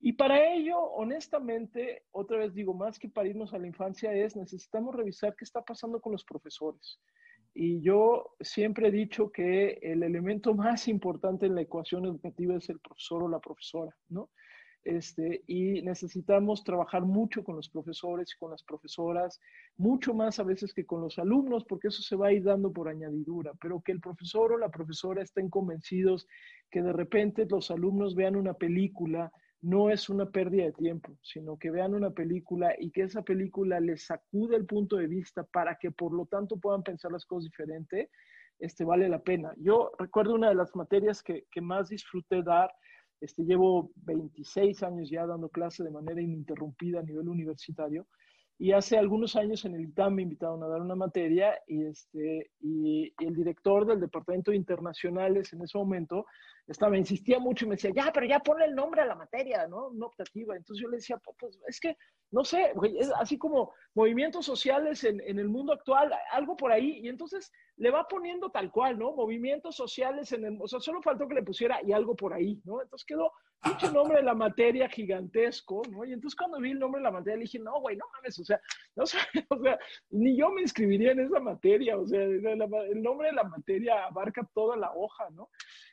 [0.00, 4.34] Y para ello, honestamente, otra vez digo, más que para irnos a la infancia, es
[4.34, 7.00] necesitamos revisar qué está pasando con los profesores.
[7.52, 12.70] Y yo siempre he dicho que el elemento más importante en la ecuación educativa es
[12.70, 14.30] el profesor o la profesora, ¿no?
[14.82, 19.38] Este, y necesitamos trabajar mucho con los profesores y con las profesoras,
[19.76, 22.72] mucho más a veces que con los alumnos, porque eso se va a ir dando
[22.72, 26.26] por añadidura, pero que el profesor o la profesora estén convencidos
[26.70, 29.30] que de repente los alumnos vean una película
[29.62, 33.78] no es una pérdida de tiempo, sino que vean una película y que esa película
[33.80, 37.50] les sacude el punto de vista para que por lo tanto puedan pensar las cosas
[37.50, 38.10] diferente,
[38.58, 39.52] este, vale la pena.
[39.58, 42.70] Yo recuerdo una de las materias que, que más disfruté dar,
[43.20, 48.06] este, llevo 26 años ya dando clase de manera ininterrumpida a nivel universitario,
[48.60, 52.50] y hace algunos años en el ITAM me invitaron a dar una materia y, este,
[52.60, 56.26] y, el director del Departamento de Internacionales en ese momento
[56.70, 59.66] estaba, insistía mucho y me decía, ya, pero ya ponle el nombre a la materia,
[59.66, 59.90] ¿no?
[59.90, 60.56] No optativa.
[60.56, 61.96] Entonces yo le decía, pues es que,
[62.30, 67.00] no sé, es así como movimientos sociales en, en, el mundo actual, algo por ahí.
[67.02, 69.12] Y entonces le va poniendo tal cual, ¿no?
[69.12, 72.60] Movimientos sociales en el, o sea, solo faltó que le pusiera y algo por ahí,
[72.64, 72.80] ¿no?
[72.80, 73.32] Entonces quedó
[73.64, 76.04] mucho nombre de la materia gigantesco, ¿no?
[76.04, 78.38] Y entonces cuando vi el nombre de la materia le dije, no, güey, no mames,
[78.38, 78.60] o sea,
[78.94, 79.18] no sé,
[79.50, 79.78] o sea,
[80.10, 84.48] ni yo me inscribiría en esa materia, o sea, el nombre de la materia abarca
[84.54, 85.48] toda la hoja, ¿no?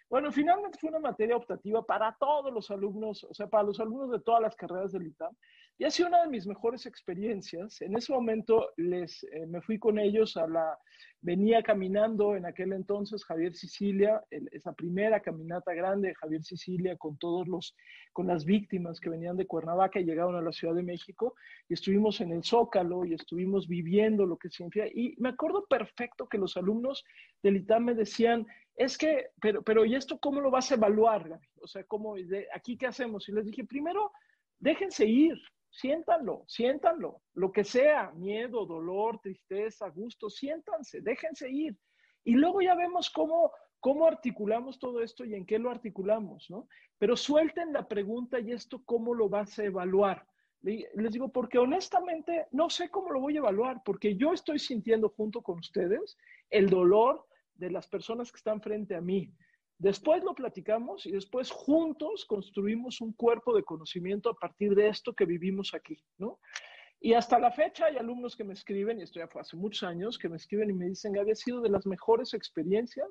[0.09, 4.09] Bueno, finalmente fue una materia optativa para todos los alumnos, o sea, para los alumnos
[4.09, 5.35] de todas las carreras del ITAM.
[5.79, 7.81] Y ha sido una de mis mejores experiencias.
[7.81, 10.79] En ese momento les, eh, me fui con ellos a la,
[11.21, 17.17] venía caminando en aquel entonces Javier Sicilia, esa primera caminata grande de Javier Sicilia con
[17.17, 17.75] todos los,
[18.13, 21.35] con las víctimas que venían de Cuernavaca y llegaron a la Ciudad de México
[21.67, 24.87] y estuvimos en el Zócalo y estuvimos viviendo lo que significa.
[24.87, 27.03] Y me acuerdo perfecto que los alumnos
[27.43, 31.39] del ITAM me decían, es que, pero, pero ¿y esto cómo lo vas a evaluar,
[31.61, 33.27] O sea, ¿cómo, de, aquí qué hacemos?
[33.27, 34.11] Y les dije, primero,
[34.59, 35.35] déjense ir,
[35.71, 41.75] siéntanlo, siéntanlo, lo que sea, miedo, dolor, tristeza, gusto, siéntanse, déjense ir.
[42.23, 46.67] Y luego ya vemos cómo, cómo articulamos todo esto y en qué lo articulamos, ¿no?
[46.99, 50.23] Pero suelten la pregunta y esto cómo lo vas a evaluar.
[50.61, 55.09] Les digo, porque honestamente no sé cómo lo voy a evaluar, porque yo estoy sintiendo
[55.09, 56.17] junto con ustedes
[56.49, 57.25] el dolor
[57.57, 59.31] de las personas que están frente a mí.
[59.79, 65.13] Después lo platicamos y después juntos construimos un cuerpo de conocimiento a partir de esto
[65.13, 66.39] que vivimos aquí, ¿no?
[66.99, 69.83] Y hasta la fecha hay alumnos que me escriben, y esto ya fue hace muchos
[69.83, 73.07] años, que me escriben y me dicen, había sido de las mejores experiencias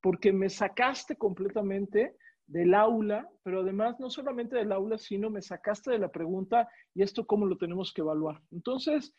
[0.00, 5.90] porque me sacaste completamente del aula, pero además no solamente del aula, sino me sacaste
[5.90, 8.40] de la pregunta, ¿y esto cómo lo tenemos que evaluar?
[8.52, 9.14] Entonces,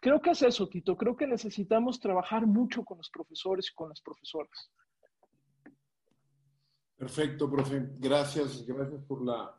[0.00, 0.96] creo que es eso, Tito.
[0.96, 4.70] Creo que necesitamos trabajar mucho con los profesores y con las profesoras.
[6.96, 7.92] Perfecto, profe.
[7.98, 9.56] Gracias, gracias por la,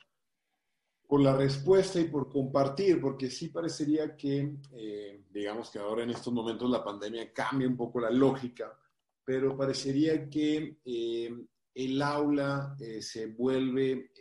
[1.08, 6.12] por la respuesta y por compartir, porque sí parecería que, eh, digamos que ahora en
[6.12, 8.78] estos momentos la pandemia cambia un poco la lógica,
[9.26, 11.36] pero parecería que eh,
[11.74, 14.12] el aula eh, se vuelve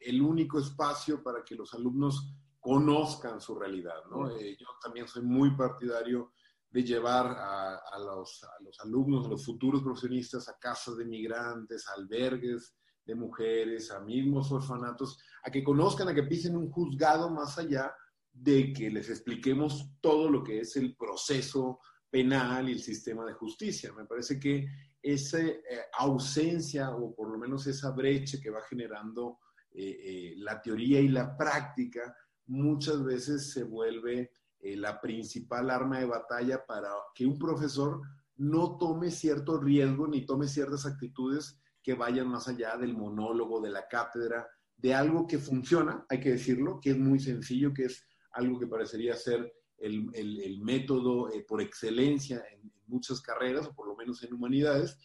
[0.00, 2.36] el único espacio para que los alumnos
[2.66, 4.04] conozcan su realidad.
[4.10, 4.28] ¿no?
[4.28, 6.32] yo también soy muy partidario
[6.68, 8.44] de llevar a, los,
[8.80, 12.74] alumnos, a los futuros profesionistas a casas de migrantes, a albergues
[13.04, 17.94] de mujeres, a mismos orfanatos, a que conozcan, a que pisen un juzgado más allá
[18.32, 21.78] de que les expliquemos todo lo que es el proceso
[22.10, 23.92] penal y el sistema de justicia.
[23.92, 24.66] Me parece que
[25.00, 25.62] esa eh,
[25.96, 29.38] ausencia o por lo menos esa brecha que va generando
[29.70, 32.12] eh, eh, la teoría y la práctica
[32.46, 34.30] muchas veces se vuelve
[34.60, 38.00] eh, la principal arma de batalla para que un profesor
[38.36, 43.70] no tome cierto riesgo ni tome ciertas actitudes que vayan más allá del monólogo, de
[43.70, 48.04] la cátedra, de algo que funciona, hay que decirlo, que es muy sencillo, que es
[48.32, 53.96] algo que parecería ser el, método eh, por excelencia en, muchas carreras, o por lo
[53.96, 54.96] menos en humanidades,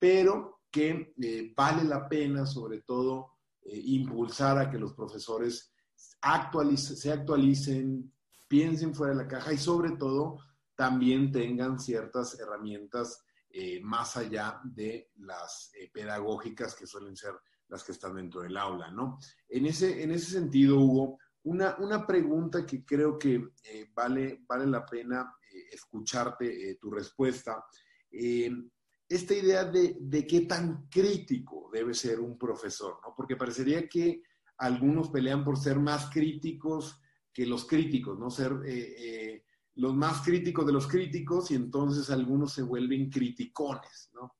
[0.00, 5.72] pero que eh, vale la pena, sobre todo, impulsar a que los profesores
[6.76, 8.12] se actualicen,
[8.48, 10.38] piensen fuera de la caja y sobre todo
[10.74, 17.34] también tengan ciertas herramientas eh, más allá de las eh, pedagógicas que suelen ser
[17.68, 19.18] las que están dentro del aula, ¿no?
[19.48, 24.66] En ese, en ese sentido, Hugo, una, una pregunta que creo que eh, vale, vale
[24.66, 25.34] la pena
[25.72, 27.64] escucharte tu respuesta.
[28.10, 33.14] esta idea de, de, qué tan crítico debe ser un profesor, ¿no?
[33.16, 34.22] Porque parecería que
[34.60, 37.00] algunos pelean por ser más críticos
[37.32, 38.30] que los críticos, ¿no?
[38.30, 39.44] Ser eh, eh,
[39.76, 44.34] los más críticos de los críticos y entonces algunos se vuelven criticones, ¿no?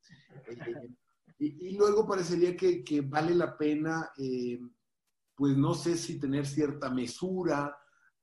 [0.47, 0.91] Eh,
[1.39, 4.11] y, luego parecería que, vale la pena,
[5.35, 7.75] pues no sé si tener cierta mesura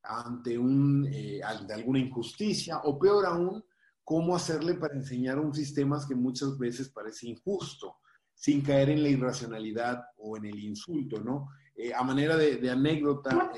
[0.03, 1.09] ante, un,
[1.43, 3.65] ante alguna injusticia o peor aún,
[4.03, 7.95] cómo hacerle para enseñar un sistema que muchas veces parece injusto,
[8.35, 11.47] sin caer en la irracionalidad o en el insulto, ¿no?
[11.95, 13.51] A manera de, anécdota,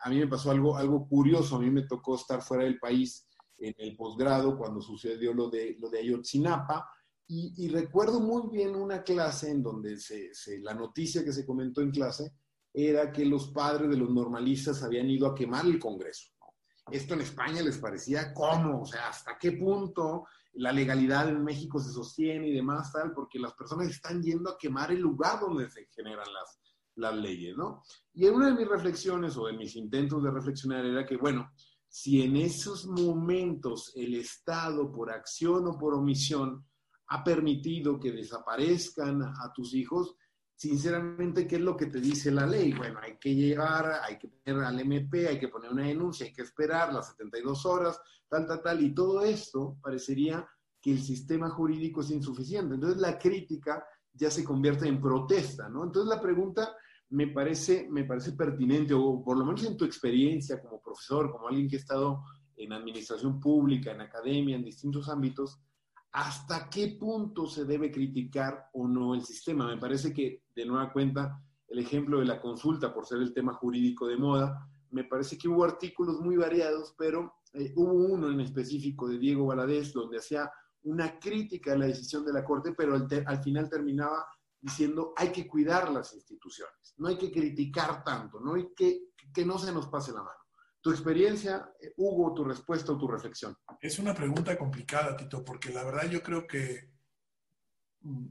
[0.00, 3.26] a mí me pasó algo, algo curioso, a mí me tocó estar fuera del país
[3.58, 6.88] en el posgrado cuando sucedió lo de, lo de Ayotzinapa,
[7.28, 9.98] y, recuerdo muy bien una clase en donde
[10.60, 12.32] la noticia que se comentó en clase
[12.72, 16.30] era que los padres de los normalistas habían ido a quemar el Congreso.
[16.88, 21.80] Esto en España les parecía cómo, o sea, hasta qué punto la legalidad en México
[21.80, 25.68] se sostiene y demás, tal, porque las personas están yendo a quemar el lugar donde
[25.68, 26.60] se generan las,
[26.96, 27.82] las leyes, ¿no?
[28.14, 31.50] Y en una de mis reflexiones o de mis intentos de reflexionar era que, bueno,
[31.88, 36.64] si en esos momentos el Estado, por acción o por omisión,
[37.08, 40.16] ha permitido que desaparezcan a tus hijos,
[40.54, 42.72] sinceramente, ¿qué es lo que te dice la ley?
[42.72, 46.32] Bueno, hay que llevar, hay que poner al MP, hay que poner una denuncia, hay
[46.32, 50.48] que esperar las 72 horas, tal, tal, tal, y todo esto parecería
[50.80, 52.74] que el sistema jurídico es insuficiente.
[52.74, 55.84] Entonces la crítica ya se convierte en protesta, ¿no?
[55.84, 56.74] Entonces la pregunta
[57.10, 61.48] me parece, me parece pertinente, o por lo menos en tu experiencia como profesor, como
[61.48, 62.24] alguien que ha estado
[62.56, 65.60] en administración pública, en academia, en distintos ámbitos,
[66.12, 69.66] ¿hasta qué punto se debe criticar o no el sistema?
[69.66, 73.52] Me parece que, de nueva cuenta, el ejemplo de la consulta, por ser el tema
[73.54, 78.40] jurídico de moda, me parece que hubo artículos muy variados, pero eh, hubo uno en
[78.40, 80.50] específico de Diego Valadez donde hacía
[80.84, 84.24] una crítica a la decisión de la Corte, pero al, final terminaba
[84.66, 89.44] diciendo hay que cuidar las instituciones, no hay que criticar tanto, no hay que que
[89.44, 90.38] no se nos pase la mano.
[90.80, 93.56] Tu experiencia, eh, Hugo, tu respuesta o tu reflexión.
[93.80, 96.90] Es una pregunta complicada, Tito, porque la verdad yo creo que,
[98.00, 98.26] mm,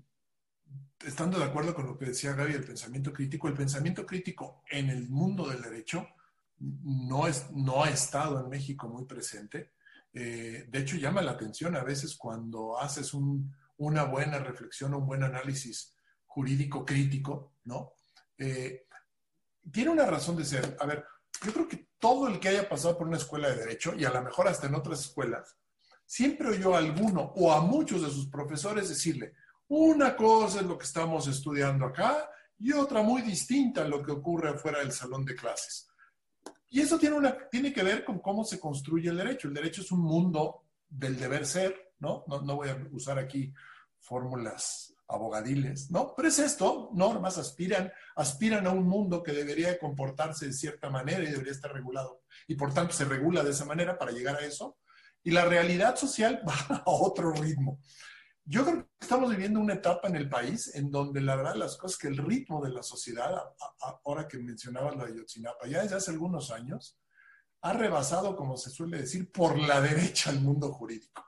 [1.06, 4.90] estando de acuerdo con lo que decía Gaby, el pensamiento crítico, el pensamiento crítico en
[4.90, 6.08] el mundo del derecho
[6.58, 9.74] no, es, no ha estado en México muy presente.
[10.14, 13.14] Eh, de hecho, llama la atención a veces cuando haces
[13.78, 15.95] una buena reflexión, un buen análisis
[16.36, 17.94] jurídico crítico, ¿no?
[18.38, 18.88] Eh,
[19.72, 20.76] tiene una razón de ser.
[20.82, 21.06] A ver,
[21.42, 24.10] yo creo que todo el que haya pasado por una escuela de derecho, y a
[24.10, 25.56] lo mejor hasta en otras escuelas,
[26.06, 29.34] siempre oyó a alguno o a muchos de sus profesores decirle,
[29.70, 32.30] una cosa es lo que estamos estudiando acá
[32.60, 35.88] y otra muy distinta a lo que ocurre afuera del salón de clases.
[36.68, 39.48] Y eso tiene, una, tiene que ver con cómo se construye el derecho.
[39.48, 42.26] El derecho es un mundo del deber ser, ¿no?
[42.28, 43.54] No, no voy a usar aquí
[44.02, 46.14] fórmulas abogadiles, ¿no?
[46.16, 51.24] Pero es esto, normas aspiran, aspiran a un mundo que debería comportarse de cierta manera
[51.24, 52.22] y debería estar regulado.
[52.48, 54.78] Y por tanto se regula de esa manera para llegar a eso.
[55.24, 57.80] Y la realidad social va a otro ritmo.
[58.48, 61.78] Yo creo que estamos viviendo una etapa en el país en donde la verdad las
[61.78, 63.32] cosas que el ritmo de la sociedad,
[64.04, 67.00] ahora que mencionabas la de Yotzinapa, ya desde hace algunos años,
[67.62, 71.26] ha rebasado, como se suele decir, por la derecha al mundo jurídico.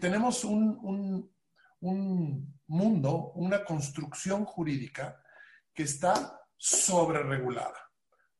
[0.00, 1.37] Tenemos un un
[1.80, 5.20] mundo, una construcción jurídica
[5.72, 7.90] que está sobreregulada,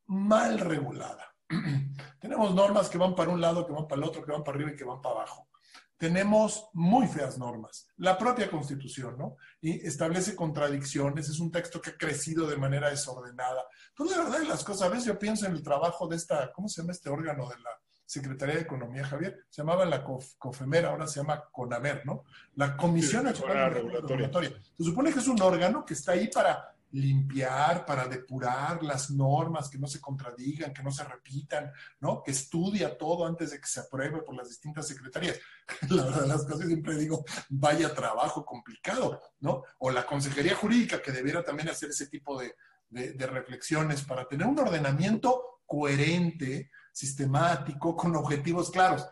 [0.06, 1.34] mal regulada.
[2.20, 4.56] Tenemos normas que van para un lado, que van para el otro, que van para
[4.56, 5.48] arriba y que van para abajo.
[5.96, 7.88] Tenemos muy feas normas.
[7.96, 9.36] La propia Constitución, ¿no?
[9.60, 13.64] Y establece contradicciones, es un texto que ha crecido de manera desordenada.
[13.88, 16.68] Entonces, la verdad las cosas, a veces yo pienso en el trabajo de esta, ¿cómo
[16.68, 17.70] se llama este órgano de la
[18.08, 22.24] Secretaría de Economía, Javier, se llamaba la COFEMER, ahora se llama CONAVER, ¿no?
[22.54, 24.50] La Comisión Nacional Regulatoria.
[24.78, 29.68] Se supone que es un órgano que está ahí para limpiar, para depurar las normas,
[29.68, 32.22] que no se contradigan, que no se repitan, ¿no?
[32.22, 35.38] Que estudia todo antes de que se apruebe por las distintas secretarías.
[35.90, 39.64] La verdad, las cosas siempre digo, vaya trabajo complicado, ¿no?
[39.80, 42.54] O la Consejería Jurídica, que debiera también hacer ese tipo de,
[42.88, 49.06] de reflexiones para tener un ordenamiento coherente, sistemático, con objetivos claros.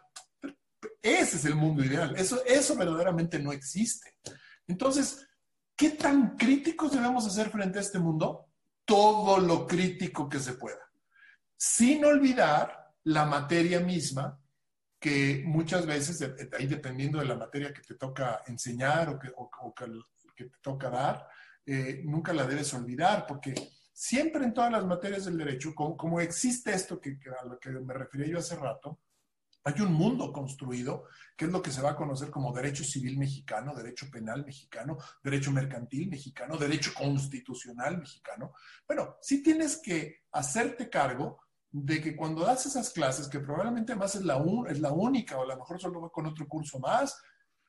[1.01, 2.16] Ese es el mundo ideal.
[2.16, 4.16] Eso, eso verdaderamente no existe.
[4.66, 5.24] Entonces,
[5.76, 8.49] ¿qué tan críticos debemos hacer frente a este mundo?
[8.84, 10.80] Todo lo crítico que se pueda.
[11.57, 14.37] Sin olvidar la materia misma,
[14.99, 16.28] que muchas veces,
[16.59, 19.28] ahí dependiendo de la materia que te toca enseñar o que,
[20.34, 21.28] te toca dar,
[21.64, 23.55] eh, nunca la debes olvidar, porque
[23.97, 27.95] siempre en todas las materias del derecho, como, existe esto que, a lo que me
[27.95, 29.01] refería yo hace rato,
[29.65, 33.17] hay un mundo construido, que es lo que se va a conocer como derecho civil
[33.17, 38.53] mexicano, derecho penal mexicano, derecho mercantil mexicano, derecho constitucional mexicano.
[38.87, 41.41] Bueno, sí tienes que hacerte cargo
[41.71, 44.39] de que cuando das esas clases, que probablemente más es la,
[44.69, 47.19] es la única o a lo mejor solo va con otro curso más,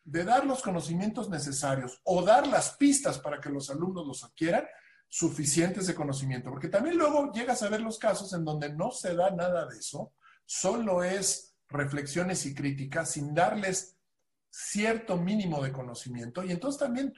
[0.03, 4.65] de dar los conocimientos necesarios o dar las pistas para que los alumnos los adquieran,
[5.09, 9.15] suficientes de conocimiento, porque también luego llegas a ver los casos en donde no se
[9.15, 10.13] da nada de eso,
[10.45, 13.97] solo es reflexiones y críticas sin darles
[14.49, 17.13] cierto mínimo de conocimiento y entonces también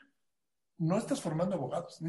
[0.78, 2.00] no estás formando abogados.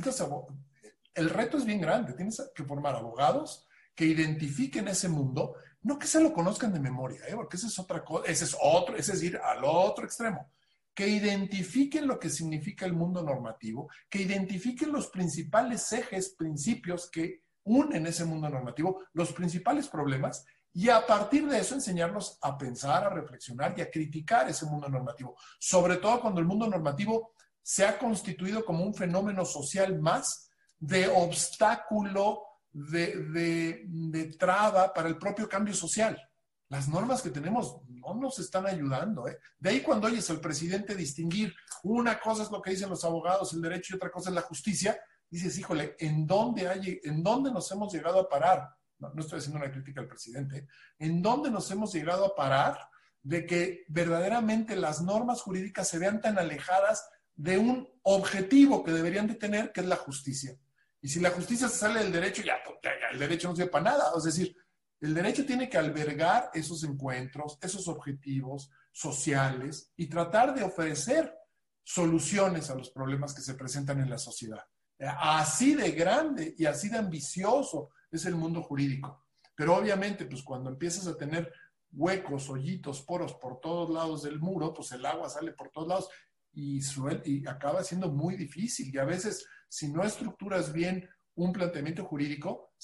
[1.14, 6.07] el reto es bien grande, tienes que formar abogados que identifiquen ese mundo, no que
[6.07, 7.35] se lo conozcan de memoria, ¿eh?
[7.35, 10.51] porque esa es otra cosa, ese es otro, ese es ir al otro extremo
[10.95, 17.43] que identifiquen lo que significa el mundo normativo, que identifiquen los principales ejes, principios que
[17.64, 23.05] unen ese mundo normativo, los principales problemas, y a partir de eso enseñarlos a pensar,
[23.05, 27.32] a reflexionar y a criticar ese mundo normativo, sobre todo cuando el mundo normativo
[27.62, 35.18] se ha constituido como un fenómeno social más de obstáculo, de, de traba para el
[35.18, 36.30] propio cambio social
[36.71, 39.27] las normas que tenemos no nos están ayudando.
[39.27, 39.39] ¿eh?
[39.59, 41.53] De ahí cuando oyes al presidente distinguir
[41.83, 44.43] una cosa es lo que dicen los abogados, el derecho, y otra cosa es la
[44.43, 44.99] justicia,
[45.29, 48.68] dices, híjole, ¿en dónde, hay, en dónde nos hemos llegado a parar?
[48.99, 50.59] No, estoy haciendo una crítica al presidente.
[50.59, 50.66] ¿eh?
[51.01, 52.79] ¿En dónde nos hemos llegado a parar
[53.23, 57.05] de que verdaderamente las normas jurídicas se vean tan alejadas
[57.35, 60.57] de un objetivo que deberían de tener, que es la justicia?
[61.03, 63.91] Y si la justicia se sale del derecho, ya, ya el derecho no sirve para
[63.91, 64.12] nada.
[64.16, 64.55] Es decir,
[65.01, 71.35] el derecho tiene que albergar esos encuentros, esos objetivos sociales y tratar de ofrecer
[71.83, 74.65] soluciones a los problemas que se presentan en la sociedad.
[74.99, 79.25] Así de grande y así de ambicioso es el mundo jurídico.
[79.55, 81.51] Pero obviamente, pues cuando empiezas a tener
[81.93, 86.09] huecos, hoyitos, poros por todos lados del muro, pues el agua sale por todos lados
[86.53, 86.81] y,
[87.25, 88.95] y acaba siendo muy difícil.
[88.95, 92.75] Y a veces, si no estructuras bien un planteamiento jurídico,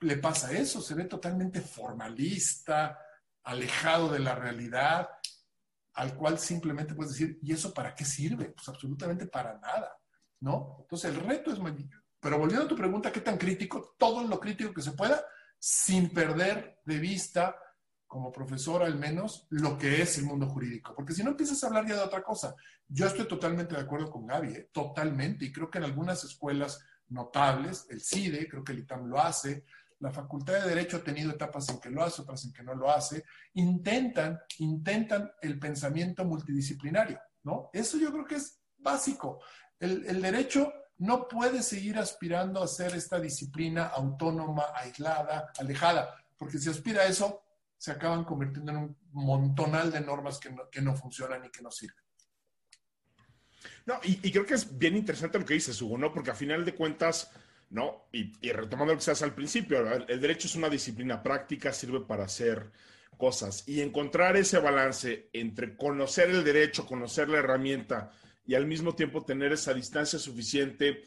[0.00, 2.98] le pasa eso, se ve totalmente formalista,
[3.44, 5.08] alejado de la realidad,
[5.94, 8.46] al cual simplemente puedes decir, ¿y eso para qué sirve?
[8.46, 9.92] Pues absolutamente para nada,
[10.40, 10.78] ¿no?
[10.80, 11.58] Entonces el reto es,
[12.18, 13.94] pero volviendo a tu pregunta, ¿qué tan crítico?
[13.98, 15.24] Todo lo crítico que se pueda,
[15.58, 17.56] sin perder de vista,
[18.06, 20.94] como profesor al menos, lo que es el mundo jurídico.
[20.94, 22.54] Porque si no empiezas a hablar ya de otra cosa.
[22.88, 24.70] Yo estoy totalmente de acuerdo con Gaby, ¿eh?
[24.72, 29.20] totalmente, y creo que en algunas escuelas notables, el CIDE, creo que el ITAM lo
[29.20, 29.64] hace,
[30.00, 32.74] la Facultad de Derecho ha tenido etapas en que lo hace, otras en que no
[32.74, 33.24] lo hace,
[33.54, 37.70] intentan, intentan el pensamiento multidisciplinario, ¿no?
[37.72, 39.40] Eso yo creo que es básico.
[39.78, 46.58] El, el derecho no puede seguir aspirando a ser esta disciplina autónoma, aislada, alejada, porque
[46.58, 47.42] si aspira a eso,
[47.76, 51.62] se acaban convirtiendo en un montonal de normas que no, que no funcionan y que
[51.62, 52.04] no sirven.
[53.84, 56.12] No, y, y, creo que es bien interesante lo que dices, Hugo, ¿no?
[56.12, 57.30] Porque a final de cuentas,
[57.70, 58.08] ¿no?
[58.12, 62.24] Y, retomando lo que se al principio, el derecho es una disciplina práctica, sirve para
[62.24, 62.70] hacer
[63.16, 68.10] cosas y encontrar ese balance entre conocer el derecho, conocer la herramienta
[68.46, 71.04] y al mismo tiempo tener esa distancia suficiente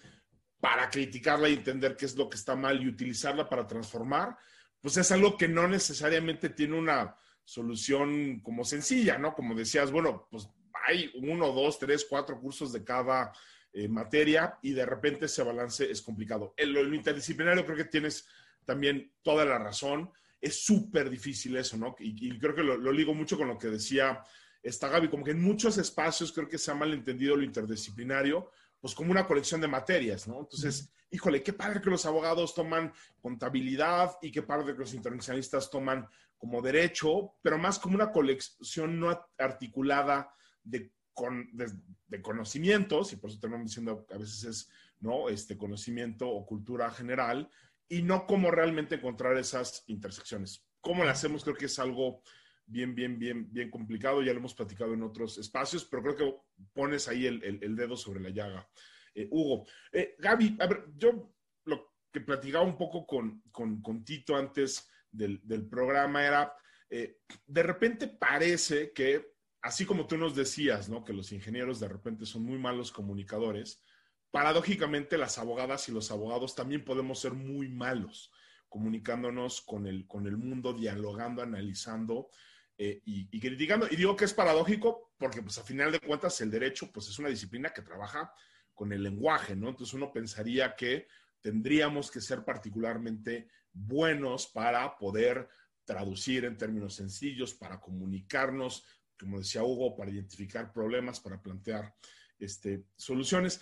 [0.61, 4.38] para criticarla y entender qué es lo que está mal y utilizarla para transformar,
[4.80, 9.34] pues es algo que no necesariamente tiene una solución como sencilla, ¿no?
[9.34, 10.47] Como decías, bueno, pues
[10.88, 13.34] hay uno, dos, tres, cuatro cursos de cada
[13.74, 16.53] eh, materia y de repente ese balance es complicado.
[16.57, 18.28] En lo, interdisciplinario creo que tienes
[18.65, 20.11] también toda la razón.
[20.39, 21.95] Es súper difícil eso, ¿no?
[21.99, 24.24] Y, creo que lo, lo, ligo mucho con lo que decía
[24.61, 28.93] esta Gaby, como que en muchos espacios creo que se ha malentendido lo interdisciplinario, pues
[28.93, 30.41] como una colección de materias, ¿no?
[30.41, 35.69] Entonces, híjole, qué padre que los abogados toman contabilidad y qué padre que los internacionalistas
[35.69, 36.07] toman
[36.38, 43.30] como derecho, pero más como una colección no articulada de con, de, conocimientos, y por
[43.30, 45.30] eso terminamos diciendo que a veces es ¿no?
[45.30, 47.49] este conocimiento o cultura general,
[47.88, 50.66] y no cómo realmente encontrar esas intersecciones.
[50.82, 51.43] ¿Cómo lo hacemos?
[51.43, 52.22] Creo que es algo
[52.66, 56.36] bien, bien, bien, bien complicado, ya lo hemos platicado en otros espacios, pero creo que
[56.74, 58.68] pones ahí el, el, dedo sobre la llaga.
[59.14, 61.34] Eh, Hugo, eh, Gaby, a ver, yo
[61.66, 66.53] lo que platicaba un poco con, con, con Tito antes del, del programa era,
[66.89, 69.32] eh, de repente parece que
[69.64, 71.03] así como tú nos decías, ¿no?
[71.03, 73.82] Que los ingenieros de repente son muy malos comunicadores,
[74.30, 78.32] paradójicamente las abogadas y los abogados también podemos ser muy malos
[78.68, 82.30] comunicándonos con el, con el mundo, dialogando, analizando
[82.76, 83.88] eh, y, criticando.
[83.89, 87.20] Y digo que es paradójico porque, pues, a final de cuentas, el derecho, pues, es
[87.20, 88.34] una disciplina que trabaja
[88.74, 89.70] con el lenguaje, ¿no?
[89.70, 91.07] Entonces uno pensaría que
[91.39, 95.47] tendríamos que ser particularmente buenos para poder
[95.86, 98.84] traducir en términos sencillos, para comunicarnos
[99.20, 101.93] como decía Hugo, para identificar problemas, para plantear
[102.39, 103.61] este, soluciones.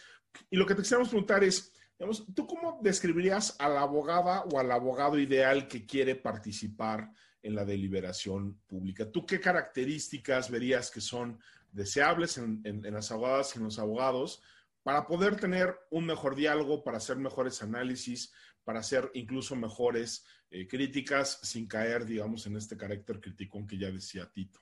[0.50, 4.60] Y lo que te quisiéramos preguntar es, digamos, ¿tú cómo describirías a la abogada o
[4.60, 7.12] al abogado ideal que quiere participar
[7.44, 9.10] en la deliberación pública?
[9.10, 11.40] ¿Tú qué características verías que son
[11.72, 14.42] deseables en, las abogadas y en los abogados
[14.84, 18.34] para poder tener un mejor diálogo, para hacer mejores análisis,
[18.64, 23.92] para hacer incluso mejores eh, críticas sin caer, digamos, en este carácter criticón que ya
[23.92, 24.60] decía Tito?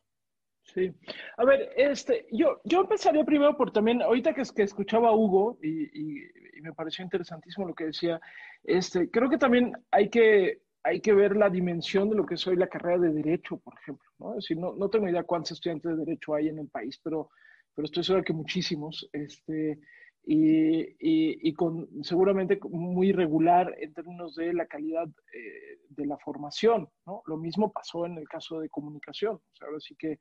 [0.73, 0.91] Sí.
[1.37, 5.57] A ver, este, yo, yo empezaría primero por también, ahorita que, que escuchaba a Hugo
[5.63, 6.21] y,
[6.61, 8.19] me pareció interesantísimo lo que decía,
[8.65, 12.45] este, creo que también hay que, hay que ver la dimensión de lo que es
[12.47, 14.11] hoy la carrera de Derecho, por ejemplo.
[14.19, 14.31] ¿no?
[14.31, 17.29] Es decir, no, no tengo idea cuántos estudiantes de Derecho hay en el país, pero,
[17.73, 19.09] pero estoy seguro que muchísimos.
[19.13, 19.79] Este,
[20.25, 26.89] y, y, con seguramente muy irregular en términos de la calidad eh, de la formación.
[27.05, 27.23] ¿no?
[27.25, 29.35] Lo mismo pasó en el caso de comunicación.
[29.35, 30.19] O que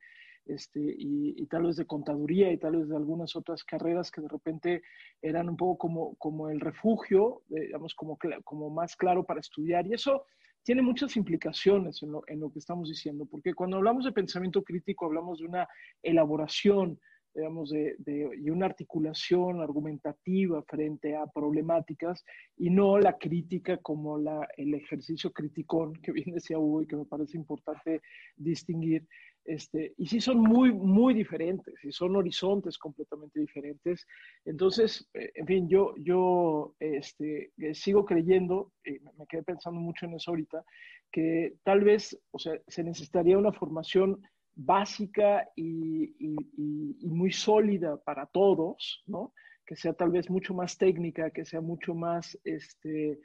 [0.49, 4.27] este, y, tal vez de contaduría y tal vez de algunas otras carreras que de
[4.27, 4.81] repente
[5.21, 9.85] eran un poco como, como el refugio, digamos, como, como más claro para estudiar.
[9.87, 10.25] Y eso
[10.63, 14.63] tiene muchas implicaciones en lo, en lo que estamos diciendo, porque cuando hablamos de pensamiento
[14.63, 15.67] crítico hablamos de una
[16.03, 16.99] elaboración,
[17.33, 22.25] digamos, de, de, y una articulación argumentativa frente a problemáticas
[22.57, 26.97] y no la crítica como la, el ejercicio criticón que bien decía Hugo y que
[26.97, 28.01] me parece importante
[28.35, 29.07] distinguir,
[29.49, 34.05] este, y sí son muy, muy diferentes, y son horizontes completamente diferentes.
[34.45, 40.05] Entonces, eh, en fin, yo, yo este, eh, sigo creyendo, y me quedé pensando mucho
[40.05, 40.63] en eso ahorita,
[41.11, 44.21] que tal vez, o sea, se necesitaría una formación
[44.53, 49.33] básica y, y, muy sólida para todos, ¿no?
[49.65, 53.19] Que sea tal vez mucho más técnica, que sea mucho más, este,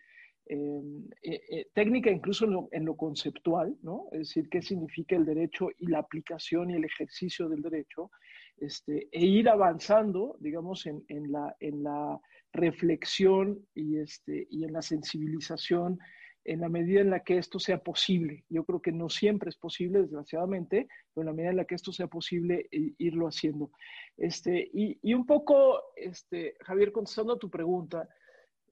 [0.46, 0.82] eh,
[1.22, 4.08] eh, técnica incluso en lo, conceptual, ¿no?
[4.12, 8.10] Es decir, qué significa el derecho y la aplicación y el ejercicio del derecho,
[8.58, 12.20] este, e ir avanzando, digamos, en, en, la, en la
[12.52, 15.98] reflexión y, este, y en la sensibilización
[16.44, 18.44] en la medida en la que esto sea posible.
[18.50, 21.74] Yo creo que no siempre es posible, desgraciadamente, pero en la medida en la que
[21.74, 23.70] esto sea posible, irlo haciendo.
[24.18, 28.08] Este, y, y, un poco, este, Javier, contestando a tu pregunta,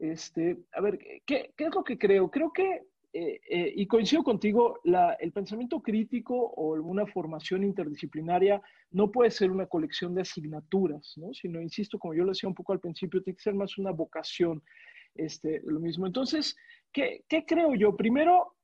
[0.03, 2.29] este, a ver, ¿qué, es lo que creo?
[2.29, 2.83] Creo que,
[3.13, 4.81] eh, eh, y coincido contigo,
[5.21, 11.33] el pensamiento crítico o alguna formación interdisciplinaria no puede ser una colección de asignaturas, ¿no?
[11.33, 13.93] sino, insisto, como yo lo decía un poco al principio, tiene que ser más una
[13.93, 14.61] vocación
[15.15, 16.07] este, lo mismo.
[16.07, 16.57] Entonces,
[16.93, 17.97] ¿qué, ¿qué, creo yo?
[17.97, 18.57] Primero,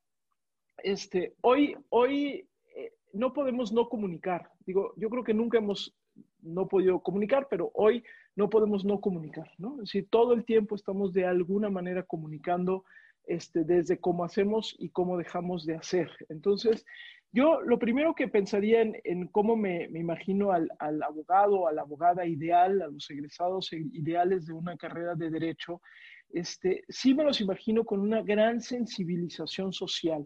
[0.79, 4.51] este, hoy, hoy eh, no podemos no comunicar.
[4.67, 5.95] Digo, yo creo que nunca hemos
[6.43, 8.03] no podido comunicar, pero hoy
[8.39, 9.83] no podemos no comunicar, ¿no?
[9.83, 12.85] Es todo el tiempo estamos de alguna manera comunicando
[13.25, 16.09] este, desde cómo hacemos y cómo dejamos de hacer.
[16.29, 16.87] Entonces,
[17.33, 21.83] yo lo primero que pensaría en, cómo me, me imagino al, al, abogado, a la
[21.83, 25.83] abogada ideal, a los egresados ideales de una carrera de derecho,
[26.31, 30.25] este, sí me los imagino con una gran sensibilización social.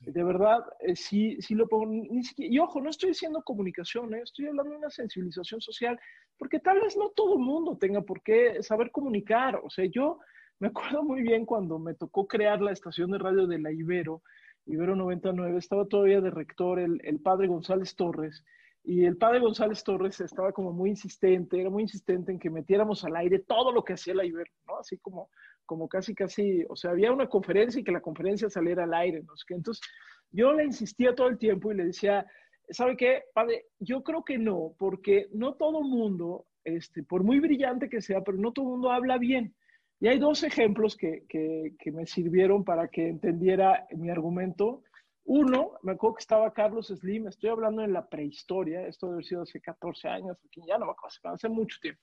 [0.00, 1.92] De verdad, eh, sí, sí lo pongo.
[2.36, 4.20] y ojo, no estoy diciendo comunicación, ¿eh?
[4.22, 5.98] estoy hablando de una sensibilización social,
[6.38, 9.60] porque tal vez no todo el mundo tenga por qué saber comunicar.
[9.62, 10.20] O sea, yo
[10.60, 14.22] me acuerdo muy bien cuando me tocó crear la estación de radio de la Ibero,
[14.66, 18.44] Ibero 99, estaba todavía de rector el, el padre González Torres,
[18.84, 23.04] y el padre González Torres estaba como muy insistente, era muy insistente en que metiéramos
[23.04, 24.78] al aire todo lo que hacía la Ibero, ¿no?
[24.78, 25.30] Así como,
[25.66, 29.22] como casi, casi, o sea, había una conferencia y que la conferencia saliera al aire,
[29.22, 29.34] ¿no?
[29.50, 29.86] Entonces,
[30.30, 32.26] yo le insistía todo el tiempo y le decía,
[32.70, 33.66] ¿sabe qué, padre?
[33.78, 38.38] Yo creo que no, porque no todo mundo, este, por muy brillante que sea, pero
[38.38, 39.54] no todo mundo habla bien.
[40.00, 44.82] Y hay dos ejemplos que, que, que me sirvieron para que entendiera mi argumento
[45.30, 49.24] uno, me acuerdo que estaba Carlos Slim, estoy hablando en la prehistoria, esto debe haber
[49.26, 52.00] sido hace 14 años, ya no me acuerdo, hace mucho tiempo.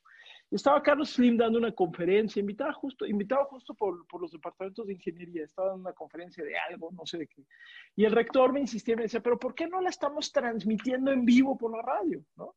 [0.52, 4.86] Y estaba Carlos Slim dando una conferencia, invitado justo, invitado justo por, por, los departamentos
[4.86, 7.44] de ingeniería, estaba dando una conferencia de algo, no sé de qué.
[7.96, 11.26] Y el rector me insistía, me decía, pero ¿por qué no la estamos transmitiendo en
[11.26, 12.24] vivo por la radio?
[12.36, 12.56] ¿no?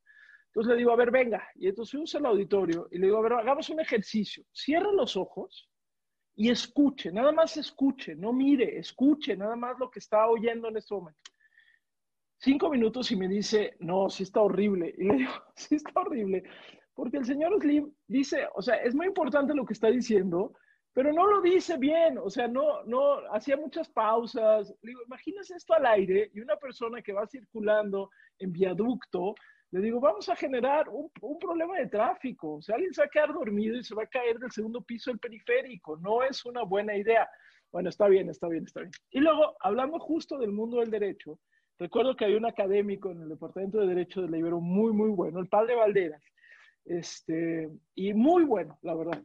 [0.48, 1.48] Entonces le digo, a ver, venga.
[1.54, 4.44] Y entonces fuimos al auditorio y le digo, a ver, hagamos un ejercicio.
[4.52, 5.70] Cierra los ojos
[6.40, 10.76] y escuche, nada más escuche, no mire, escuche nada más lo que está oyendo en
[10.76, 11.20] este momento.
[12.38, 14.94] Cinco minutos y me dice, no, sí está horrible.
[14.96, 16.44] Y le digo, sí está horrible,
[16.94, 20.52] porque el señor Slim dice, o sea, es muy importante lo que está diciendo,
[20.92, 24.72] pero no lo dice bien, o sea, no, no, hacía muchas pausas.
[24.82, 29.34] Le digo, imagínese esto al aire y una persona que va circulando en viaducto
[29.70, 32.54] le digo, vamos a generar un, problema de tráfico.
[32.54, 34.80] O sea, alguien se va a quedar dormido y se va a caer del segundo
[34.80, 35.96] piso del periférico.
[35.98, 37.28] No es una buena idea.
[37.70, 38.92] Bueno, está bien, está bien, está bien.
[39.10, 41.38] Y luego, hablando justo del mundo del derecho,
[41.78, 45.10] recuerdo que hay un académico en el Departamento de Derecho de la Ibero muy, muy
[45.10, 46.22] bueno, el padre Valderas.
[46.86, 49.22] Este, y muy bueno, la verdad.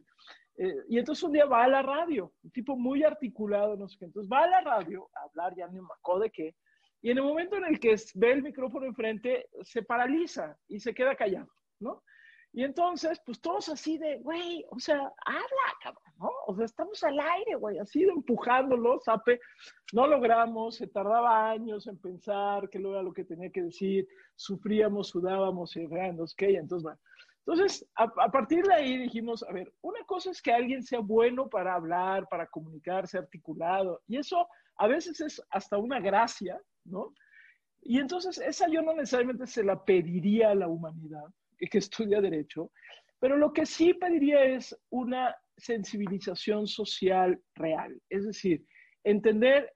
[0.56, 3.96] Eh, y entonces un día va a la radio, un tipo muy articulado, no sé
[3.98, 4.04] qué.
[4.04, 6.54] Entonces va a la radio a hablar, ya ni me acuerdo de qué,
[7.04, 10.94] y en el momento en el que ve el micrófono enfrente, se paraliza y se
[10.94, 12.02] queda callado, ¿no?
[12.50, 16.30] Y entonces, pues todos así de, güey, o sea, habla, cabrón, ¿no?
[16.46, 19.38] O sea, estamos al aire, güey, así de empujándolo, sape.
[19.92, 25.08] No logramos, se tardaba años en pensar qué era lo que tenía que decir, sufríamos,
[25.08, 26.98] sudábamos, y ok, entonces, bueno.
[27.46, 31.00] Entonces, a, a, partir de ahí dijimos, a ver, una cosa es que alguien sea
[31.00, 36.58] bueno para hablar, para comunicarse, articulado, y eso a veces es hasta una gracia,
[37.82, 41.24] Y entonces esa yo no necesariamente se la pediría a la humanidad
[41.70, 42.70] que estudia derecho,
[43.18, 48.64] pero lo que sí pediría es una sensibilización social real, es decir,
[49.02, 49.72] entender,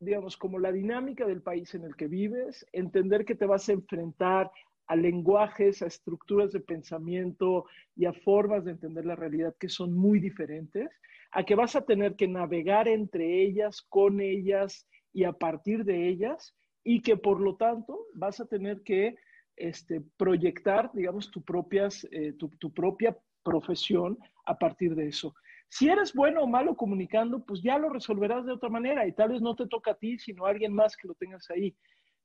[0.00, 3.72] digamos, como la dinámica del país en el que vives, entender que te vas a
[3.72, 4.50] enfrentar
[4.86, 9.94] a lenguajes, a estructuras de pensamiento y a formas de entender la realidad que son
[9.94, 10.88] muy diferentes,
[11.32, 16.08] a que vas a tener que navegar entre ellas, con ellas y a partir de
[16.08, 16.54] ellas,
[16.84, 19.16] y que por lo tanto vas a tener que
[19.56, 25.34] este, proyectar, digamos, tu, propias, eh, tu, tu propia profesión a partir de eso.
[25.68, 29.30] Si eres bueno o malo comunicando, pues ya lo resolverás de otra manera y tal
[29.30, 31.76] vez no te toca a ti, sino a alguien más que lo tengas ahí.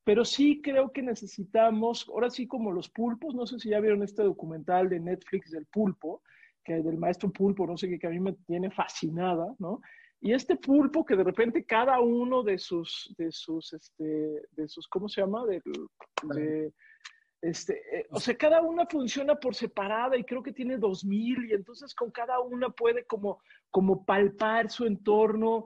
[0.05, 4.03] Pero sí creo que necesitamos, ahora sí como los pulpos, no sé si ya vieron
[4.03, 6.21] este documental de Netflix del pulpo,
[6.63, 9.81] que del maestro pulpo, no sé qué, que a mí me tiene fascinada, ¿no?
[10.25, 14.87] Y este pulpo que de repente cada uno de sus, de sus, este, de sus,
[14.87, 15.45] ¿cómo se llama?
[15.45, 15.61] De,
[17.41, 21.43] Este, eh, o sea, cada una funciona por separada y creo que tiene dos mil
[21.43, 25.65] y entonces con cada una puede como, como palpar su entorno.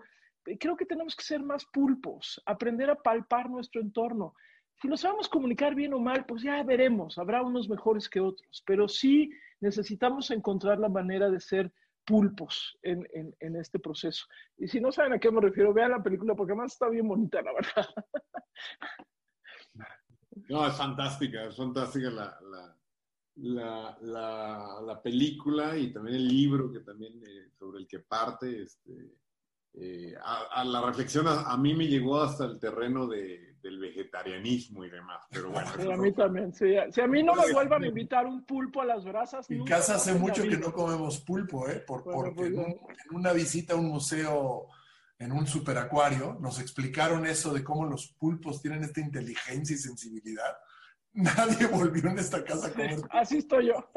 [0.59, 4.33] Creo que tenemos que ser más pulpos, aprender a palpar nuestro entorno.
[4.81, 8.63] Si lo sabemos comunicar bien o mal, pues ya veremos, habrá unos mejores que otros,
[8.65, 9.29] pero sí
[9.59, 11.71] necesitamos encontrar la manera de ser
[12.07, 14.25] pulpos en, en, este proceso.
[14.57, 17.07] Y si no saben a qué me refiero, vean la película porque además está bien
[17.07, 17.87] bonita, la verdad.
[20.49, 22.39] No, es fantástica, es fantástica la,
[23.35, 28.61] la, la, la, película y también el libro que también eh, sobre el que parte.
[28.61, 29.17] Este,
[29.73, 34.89] eh, a, la reflexión a, mí me llegó hasta el terreno de, del vegetarianismo y
[34.89, 35.69] demás, pero bueno.
[35.77, 36.75] Sí, a mí también, sí.
[36.91, 39.49] Si a mí no me vuelvan a invitar un pulpo a las brasas.
[39.49, 41.83] En casa hace mucho que no comemos pulpo, ¿eh?
[41.85, 42.79] Por, porque pues en,
[43.11, 44.67] una visita a un museo
[45.19, 50.57] en un superacuario, nos explicaron eso de cómo los pulpos tienen esta inteligencia y sensibilidad.
[51.13, 52.99] Nadie volvió en esta casa a comer.
[53.09, 53.89] Así estoy yo.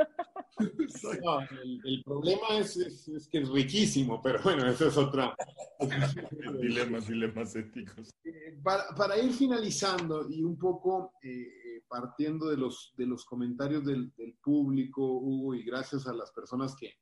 [0.58, 5.36] el, problema es, que es riquísimo, pero bueno, eso es otra.
[6.60, 8.10] dilemas, dilemas éticos.
[8.24, 14.12] Eh, para, ir finalizando y un poco eh, partiendo de los, de los comentarios del,
[14.16, 16.94] del, público, Hugo, y gracias a las personas que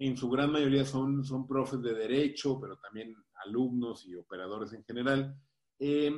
[0.00, 4.82] en su gran mayoría son, son profes de derecho, pero también alumnos y operadores en
[4.82, 5.36] general,
[5.78, 6.10] eh,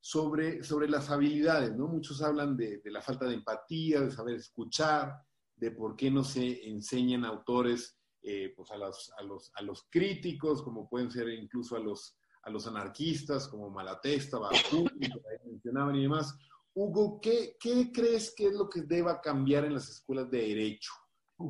[0.00, 1.86] sobre, sobre las habilidades, ¿no?
[1.86, 5.14] Muchos hablan de, la falta de empatía, de saber escuchar,
[5.56, 9.86] de por qué no se enseñan autores eh, pues a, los, a, los, a los
[9.90, 15.96] críticos, como pueden ser incluso a los, a los anarquistas, como Malatesta, Bakunin, que mencionaban
[15.96, 16.34] y demás.
[16.72, 20.92] Hugo, ¿qué, ¿qué crees que es lo que deba cambiar en las escuelas de derecho?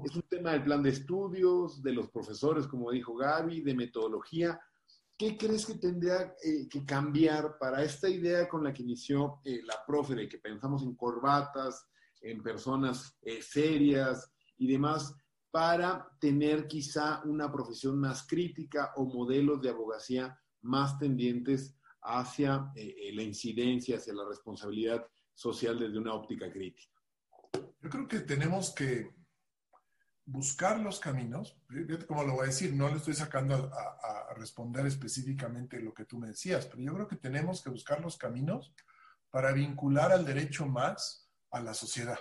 [0.05, 4.61] Es un tema del plan de estudios, de los profesores, como dijo Gaby, de metodología,
[5.21, 9.61] ¿Qué crees que tendría eh, que cambiar para esta idea con la que inició eh,
[9.67, 11.91] la profe, de que pensamos en corbatas,
[12.23, 15.15] en personas eh, serias y demás,
[15.51, 23.23] para tener quizá una profesión más crítica o modelos de abogacía más tendientes hacia la
[23.23, 26.95] incidencia, hacia la responsabilidad social desde una óptica crítica?
[27.83, 29.11] Yo creo que tenemos que
[30.31, 34.87] buscar los caminos, fíjate cómo lo voy a decir, no le estoy sacando a, responder
[34.87, 38.73] específicamente lo que tú me decías, pero yo creo que tenemos que buscar los caminos
[39.29, 42.19] para vincular al derecho más a la sociedad.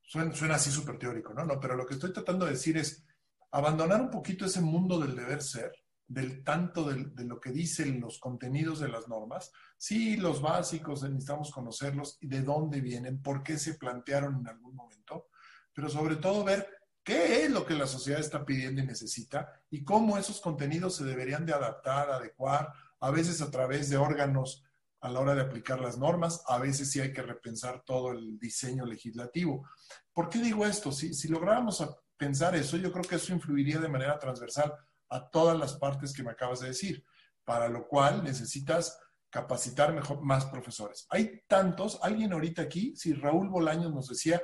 [0.00, 1.44] Suena, suena así súper teórico, ¿no?
[1.44, 1.60] ¿no?
[1.60, 3.04] Pero lo que estoy tratando de decir es
[3.50, 5.72] abandonar un poquito ese mundo del deber ser,
[6.06, 9.52] del tanto de, de lo que dicen los contenidos de las normas.
[9.76, 14.76] Sí, los básicos necesitamos conocerlos y de dónde vienen, por qué se plantearon en algún
[14.76, 15.26] momento,
[15.74, 19.84] pero sobre todo ver qué es lo que la sociedad está pidiendo y necesita y
[19.84, 24.64] cómo esos contenidos se deberían de adaptar, adecuar, a veces a través de órganos
[25.00, 28.38] a la hora de aplicar las normas, a veces sí hay que repensar todo el
[28.38, 29.66] diseño legislativo.
[30.12, 30.92] ¿Por qué digo esto?
[30.92, 31.82] Si, si lográramos
[32.18, 34.74] pensar eso, yo creo que eso influiría de manera transversal
[35.08, 37.04] a todas las partes que me acabas de decir,
[37.44, 38.98] para lo cual necesitas
[39.30, 41.06] capacitar mejor, más profesores.
[41.08, 44.42] Hay tantos, alguien ahorita aquí, si Raúl Bolaños nos decía,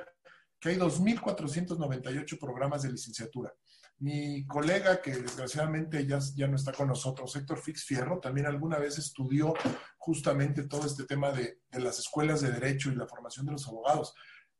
[0.59, 3.53] que hay 2.498 programas de licenciatura.
[3.99, 8.77] Mi colega, que desgraciadamente ya, ya no está con nosotros, Héctor Fix Fierro, también alguna
[8.77, 9.53] vez estudió
[9.97, 13.67] justamente todo este tema de, de las escuelas de derecho y la formación de los
[13.67, 14.13] abogados.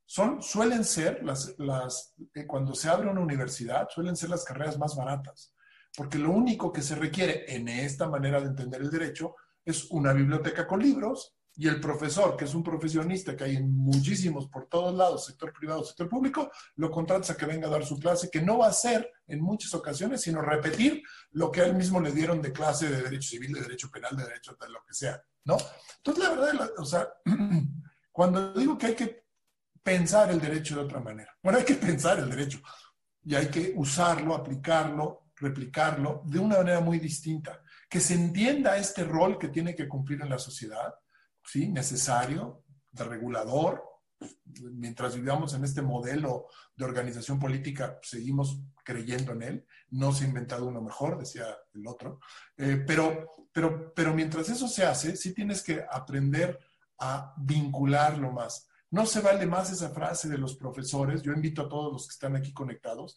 [0.06, 4.80] Son, suelen ser, las, las, eh, cuando se abre una universidad, suelen ser las carreras
[4.80, 5.54] más baratas,
[5.96, 9.36] porque lo único que se requiere en esta manera de entender el derecho
[9.66, 13.76] es una biblioteca con libros y el profesor, que es un profesionista que hay en
[13.76, 17.84] muchísimos por todos lados, sector privado, sector público, lo contratas a que venga a dar
[17.84, 21.02] su clase, que no va a ser en muchas ocasiones, sino repetir
[21.32, 24.16] lo que a él mismo le dieron de clase de derecho civil, de derecho penal,
[24.16, 25.58] de derecho de lo que sea, ¿no?
[25.98, 27.08] Entonces, la verdad, o sea,
[28.12, 29.26] cuando digo que hay que
[29.82, 32.62] pensar el derecho de otra manera, bueno, hay que pensar el derecho
[33.24, 39.04] y hay que usarlo, aplicarlo, replicarlo de una manera muy distinta, que se entienda este
[39.04, 40.94] rol que tiene que cumplir en la sociedad,
[41.48, 41.70] ¿sí?
[41.70, 43.84] necesario, de regulador.
[44.74, 49.68] Mientras vivamos en este modelo de organización política, seguimos creyendo en él.
[49.90, 52.20] No se ha inventado uno mejor, decía el otro.
[52.58, 56.60] Eh, pero, pero, pero mientras eso se hace, sí tienes que aprender
[57.00, 58.68] a vincularlo más.
[58.90, 61.22] No se vale más esa frase de los profesores.
[61.22, 63.16] Yo invito a todos los que están aquí conectados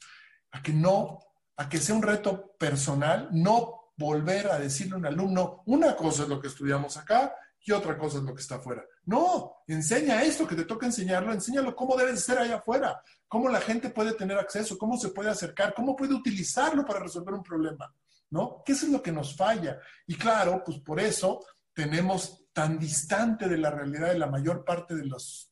[0.53, 1.21] a que no,
[1.57, 6.25] a que sea un reto personal, no volver a decirle a un alumno, una cosa
[6.25, 7.35] es lo que estudiamos acá
[7.65, 8.85] y otra cosa es lo que está afuera.
[9.05, 13.61] No, enseña esto que te toca enseñarlo, enséñalo cómo debe ser allá afuera, cómo la
[13.61, 17.95] gente puede tener acceso, cómo se puede acercar, cómo puede utilizarlo para resolver un problema,
[18.31, 18.63] ¿no?
[18.65, 19.79] ¿Qué es lo que nos falla?
[20.07, 21.45] Y claro, pues por eso
[21.75, 25.51] tenemos tan distante de la realidad de la mayor parte de los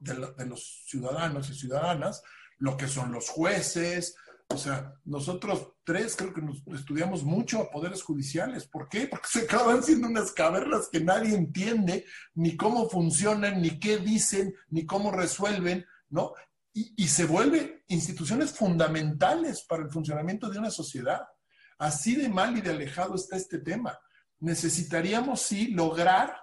[0.00, 2.22] de, los ciudadanos y ciudadanas,
[2.58, 4.16] lo que son los jueces.
[4.50, 8.66] O sea, nosotros tres creo que nos estudiamos mucho a poderes judiciales.
[8.66, 9.06] ¿Por qué?
[9.06, 14.54] Porque se acaban siendo unas cavernas que nadie entiende ni cómo funcionan, ni qué dicen,
[14.70, 16.32] ni cómo resuelven, ¿no?
[16.72, 21.22] Y, se vuelven instituciones fundamentales para el funcionamiento de una sociedad.
[21.76, 23.98] Así de mal y de alejado está este tema.
[24.40, 26.36] Necesitaríamos, sí, lograr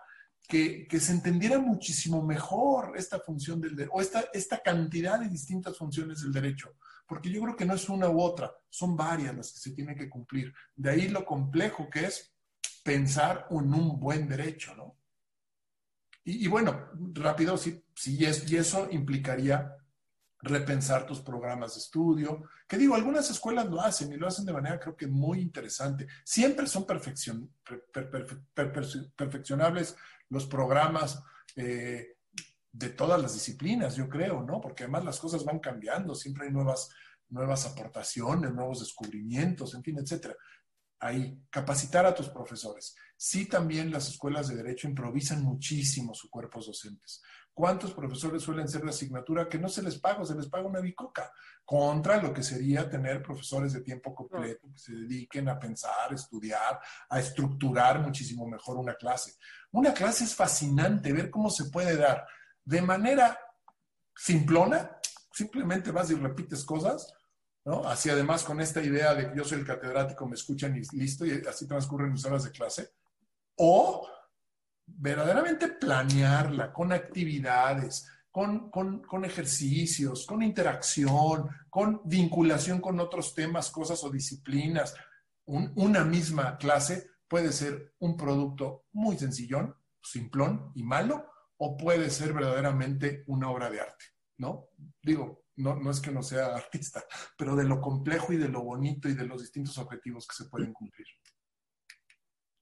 [0.48, 5.78] que, se entendiera muchísimo mejor esta función del derecho, o esta, esta cantidad de distintas
[5.78, 6.76] funciones del derecho,
[7.06, 9.96] porque yo creo que no es una u otra, son varias las que se tienen
[9.96, 10.54] que cumplir.
[10.76, 12.34] De ahí lo complejo que es
[12.84, 14.98] pensar en un buen derecho, ¿no?
[16.28, 19.76] Y, bueno, rápido, sí, sí, y eso implicaría
[20.40, 24.54] repensar tus programas de estudio, que digo, algunas escuelas lo hacen y lo hacen de
[24.54, 26.08] manera creo que muy interesante.
[26.24, 27.52] Siempre son perfeccion,
[29.16, 29.96] perfeccionables
[30.30, 31.22] los programas
[31.56, 32.15] eh,
[32.78, 34.60] de todas las disciplinas, yo creo, ¿no?
[34.60, 36.90] Porque además las cosas van cambiando, siempre hay nuevas,
[37.30, 40.36] nuevas aportaciones, nuevos descubrimientos, en fin, etcétera.
[41.00, 42.96] Ahí, capacitar a tus profesores.
[43.16, 47.22] Sí, también las escuelas de derecho improvisan muchísimo sus cuerpos docentes.
[47.54, 50.82] ¿Cuántos profesores suelen ser de asignatura que no se les paga, se les paga una
[50.82, 51.32] bicoca?
[51.64, 56.82] Contra lo que sería tener profesores de tiempo completo que se dediquen a pensar, estudiar,
[57.10, 59.36] a estructurar muchísimo mejor una clase.
[59.72, 62.26] Una clase es fascinante, ver cómo se puede dar
[62.66, 63.40] de manera
[64.16, 64.98] simplona,
[65.32, 67.14] simplemente vas y repites cosas,
[67.64, 67.88] ¿no?
[67.88, 71.26] Así además con esta idea de que yo soy el catedrático, me escuchan y listo,
[71.26, 72.90] y así transcurren mis horas de clase.
[73.58, 74.08] O
[74.86, 84.10] verdaderamente planearla con actividades, con, ejercicios, con interacción, con vinculación con otros temas, cosas o
[84.10, 84.94] disciplinas.
[85.46, 92.34] una misma clase puede ser un producto muy sencillón, simplón y malo, o puede ser
[92.34, 94.06] verdaderamente una obra de arte,
[94.38, 94.70] ¿no?
[95.02, 97.04] Digo, no, no es que no sea artista,
[97.38, 100.50] pero de lo complejo y de lo bonito y de los distintos objetivos que se
[100.50, 101.08] pueden cumplir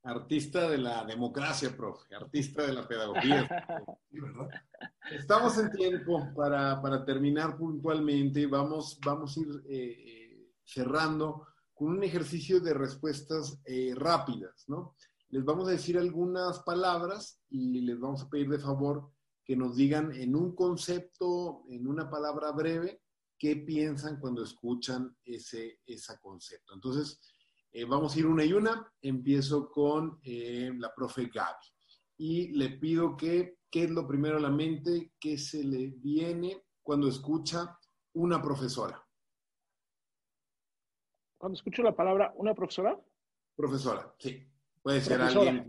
[0.03, 3.47] artista de la democracia, profe, artista de la pedagogía.
[5.11, 8.45] Estamos en tiempo para, terminar puntualmente.
[8.47, 14.95] Vamos, vamos a ir eh, eh, cerrando con un ejercicio de respuestas eh, rápidas, ¿no?
[15.33, 19.09] Les vamos a decir algunas palabras y les vamos a pedir de favor
[19.43, 23.01] que nos digan en un concepto, en una palabra breve,
[23.39, 26.75] qué piensan cuando escuchan ese, ese concepto.
[26.75, 27.19] Entonces,
[27.71, 28.93] eh, vamos a ir una y una.
[29.01, 31.65] Empiezo con eh, la profe Gaby.
[32.17, 36.63] Y le pido que, ¿qué es lo primero a la mente que se le viene
[36.83, 37.75] cuando escucha
[38.13, 39.03] una profesora?
[41.39, 43.03] Cuando escucho la palabra una profesora.
[43.55, 44.52] Profesora, sí.
[44.83, 45.65] Puede ser alguien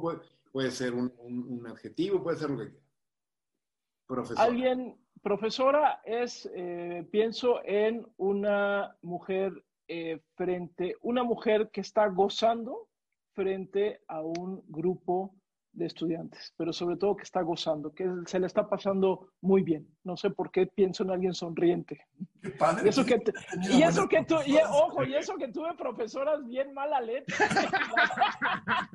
[0.00, 0.18] puede,
[0.50, 2.86] puede ser un, adjetivo, puede ser lo que quiera.
[4.06, 4.42] Profesora.
[4.42, 12.88] Alguien, profesora es, eh, pienso en una mujer eh, frente una mujer que está gozando
[13.34, 15.34] frente a un grupo
[15.72, 19.88] de estudiantes, pero sobre todo que está gozando, que se le está pasando muy bien.
[20.04, 22.06] No sé por qué pienso en alguien sonriente.
[22.84, 23.22] y eso que,
[23.70, 27.36] y eso que tú, y, ojo, y eso que tuve profesoras bien mala letra.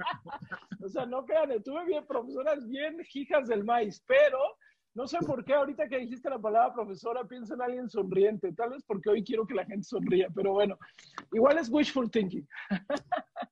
[0.84, 4.40] o sea, no crean, tuve bien profesoras bien hijas del maíz, pero
[4.94, 8.72] no sé por qué ahorita que dijiste la palabra profesora pienso en alguien sonriente, tal
[8.72, 10.78] vez porque hoy quiero que la gente sonría, pero bueno,
[11.32, 12.48] igual es wishful thinking.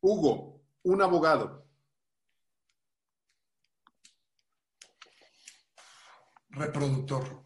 [0.00, 1.66] Hugo, un abogado.
[6.50, 7.44] Reproductor.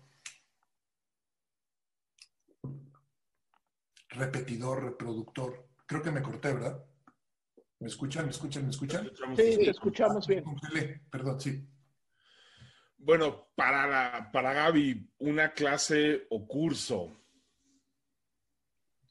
[4.08, 5.68] Repetidor, reproductor.
[5.86, 6.84] Creo que me corté, ¿verdad?
[7.78, 8.26] ¿Me escuchan?
[8.26, 8.64] ¿Me escuchan?
[8.64, 9.10] ¿Me escuchan?
[9.36, 10.44] Sí, te escuchamos bien.
[11.10, 11.68] Perdón, sí.
[12.96, 17.12] Bueno, para, para Gaby, una clase o curso.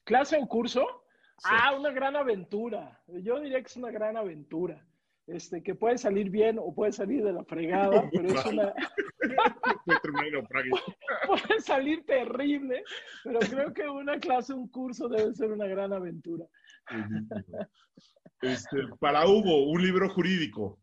[0.04, 1.01] ¿Clase o curso?
[1.44, 3.00] Ah, una gran aventura.
[3.08, 4.86] Yo diría que es una gran aventura.
[5.26, 8.74] Este, que puede salir bien o puede salir de la fregada, pero es una...
[11.26, 12.82] puede salir terrible,
[13.22, 16.44] pero creo que una clase, un curso debe ser una gran aventura.
[18.40, 20.80] Este, para Hugo, un libro jurídico.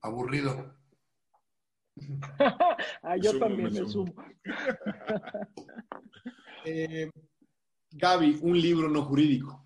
[0.00, 0.74] Aburrido.
[3.02, 4.14] ah, yo también me sumo.
[6.64, 7.10] Eh,
[7.92, 9.64] Gaby, un libro no jurídico.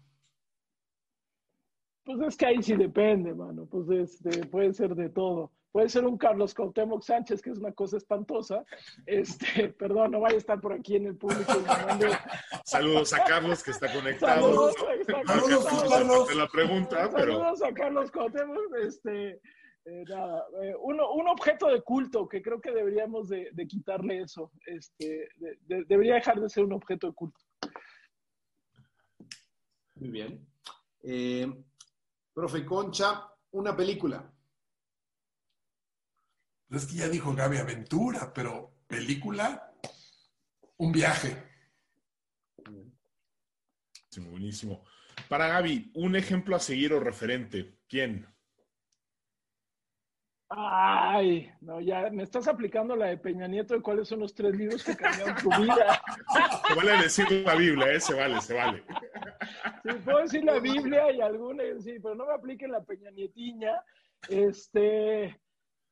[2.04, 3.66] Pues es que ahí sí depende, mano.
[3.66, 5.52] Pues este, puede ser de todo.
[5.70, 8.64] Puede ser un Carlos Cuauhtémoc Sánchez, que es una cosa espantosa.
[9.06, 11.52] Este, perdón, no vaya a estar por aquí en el público.
[12.64, 14.42] Saludos a Carlos, que está conectado.
[14.42, 14.74] Saludos,
[15.08, 16.34] a Carlos.
[16.34, 18.76] La pregunta, Saludos a Carlos Cuauhtémoc.
[18.84, 19.40] Este,
[19.84, 24.52] Eh, nada, eh, un objeto de culto que creo que deberíamos de, quitarle eso.
[24.66, 25.28] Este,
[25.66, 27.40] debería dejar de ser un objeto de culto.
[30.02, 30.44] Muy bien.
[31.04, 31.64] Eh,
[32.34, 34.34] profe Concha, una película.
[36.70, 39.72] Es que ya dijo Gaby Aventura, pero película,
[40.78, 41.40] un viaje.
[44.16, 44.84] Buenísimo.
[45.28, 47.78] Para Gaby, un ejemplo a seguir o referente.
[47.88, 48.26] ¿Quién?
[50.54, 54.54] Ay, no, ya me estás aplicando la de Peña Nieto de cuáles son los tres
[54.54, 56.02] libros que cambiaron tu vida.
[56.68, 58.00] Se vale decir la Biblia, ¿eh?
[58.00, 58.84] Se vale, se vale.
[59.82, 63.82] Sí, puedo decir la Biblia y alguna, sí, pero no me apliquen la Peña Nietiña.
[64.28, 65.40] Este,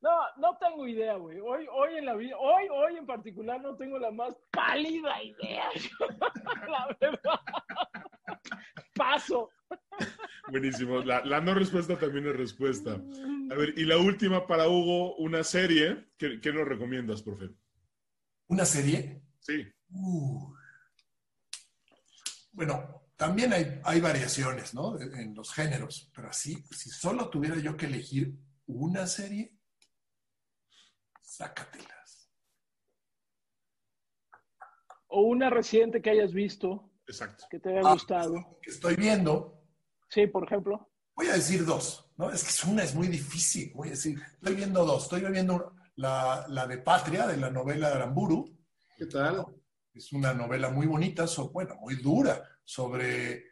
[0.01, 1.41] no, no tengo idea, güey.
[1.41, 5.69] Hoy, hoy en la vida, hoy, hoy en particular no tengo la más pálida idea.
[6.69, 7.41] la verdad.
[8.95, 9.51] Paso.
[10.49, 11.01] Buenísimo.
[11.01, 12.99] La, no respuesta también es respuesta.
[13.51, 16.13] A ver, y la última para Hugo, una serie.
[16.17, 17.51] ¿Qué, nos recomiendas, profe?
[18.47, 19.25] ¿Una serie?
[19.41, 19.67] Sí.
[22.53, 25.01] Bueno, también hay, hay variaciones, ¿no?
[25.01, 28.37] En los géneros, pero así, si solo tuviera yo que elegir
[28.67, 29.53] una serie,
[31.21, 32.31] sácatelas.
[35.09, 36.89] O una reciente que hayas visto.
[37.05, 37.47] Exacto.
[37.51, 38.61] Que te haya ah, gustado.
[38.63, 39.61] Que estoy viendo.
[40.09, 40.90] Sí, por ejemplo.
[41.21, 42.31] Voy a decir dos, ¿no?
[42.31, 43.73] Es que una es muy difícil.
[43.75, 45.03] Voy a decir, estoy viendo dos.
[45.03, 48.59] Estoy viendo la, la de Patria, de la novela de Aramburu.
[48.97, 49.45] ¿Qué tal?
[49.93, 53.45] Es una novela muy bonita, bueno, muy dura, sobre,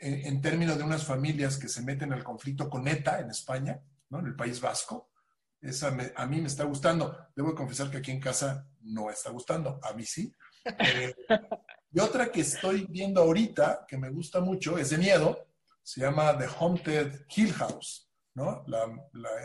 [0.00, 3.80] en, términos de unas familias que se meten al conflicto con ETA en España,
[4.10, 4.18] ¿no?
[4.18, 5.12] En el País Vasco.
[5.60, 7.28] Esa a mí me está gustando.
[7.36, 9.78] Debo confesar que aquí en casa no está gustando.
[9.80, 10.34] A mí sí.
[10.80, 11.14] Eh,
[11.92, 15.46] y otra que estoy viendo ahorita, que me gusta mucho, es de miedo,
[15.86, 18.64] se llama The Haunted Hill House, ¿no?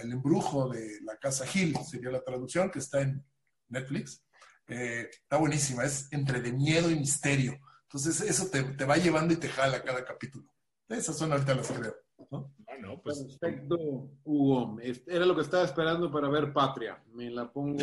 [0.01, 3.23] el embrujo de la casa Hill sería la traducción, que está en
[3.69, 4.25] Netflix.
[4.67, 7.59] Eh, está buenísima, es entre de miedo y misterio.
[7.83, 10.51] Entonces eso te, te, va llevando y te jala cada capítulo.
[10.89, 11.95] Esas son ahorita las creo.
[12.31, 12.51] ¿no?
[12.67, 14.77] Ah, pues, Perfecto, Hugo.
[15.05, 16.99] Era lo que estaba esperando para ver Patria.
[17.13, 17.77] Me la pongo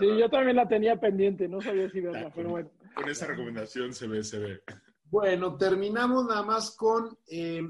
[0.00, 2.70] Sí, yo también la tenía pendiente, no sabía si verla, pero bueno.
[2.96, 4.62] Con esa recomendación se ve, se ve.
[5.12, 7.60] Bueno, terminamos nada más con eh,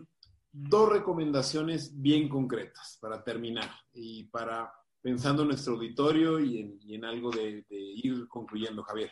[0.52, 7.32] dos recomendaciones bien concretas para terminar y para pensando en nuestro auditorio y en, algo
[7.32, 9.10] de, de, ir concluyendo, Javier.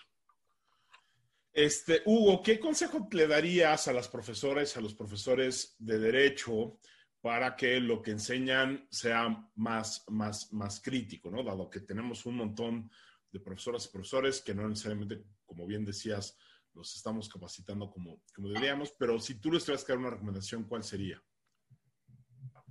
[1.53, 6.79] Este, Hugo, ¿qué consejo le darías a las profesoras, a los profesores de derecho
[7.21, 11.43] para que lo que enseñan sea más, más, más crítico, ¿no?
[11.43, 12.93] Dado que tenemos un montón
[13.33, 16.39] de profesoras y profesores que no necesariamente, como bien decías,
[16.75, 20.65] los estamos capacitando como, como deberíamos, pero si tú les tuvieras que dar una recomendación,
[20.65, 21.23] ¿cuál sería?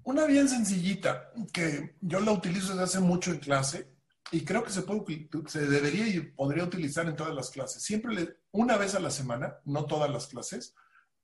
[0.03, 3.95] Una bien sencillita, que yo la utilizo desde hace mucho en clase
[4.31, 7.83] y creo que se, puede, se debería y podría utilizar en todas las clases.
[7.83, 10.75] Siempre, una vez a la semana, no todas las clases,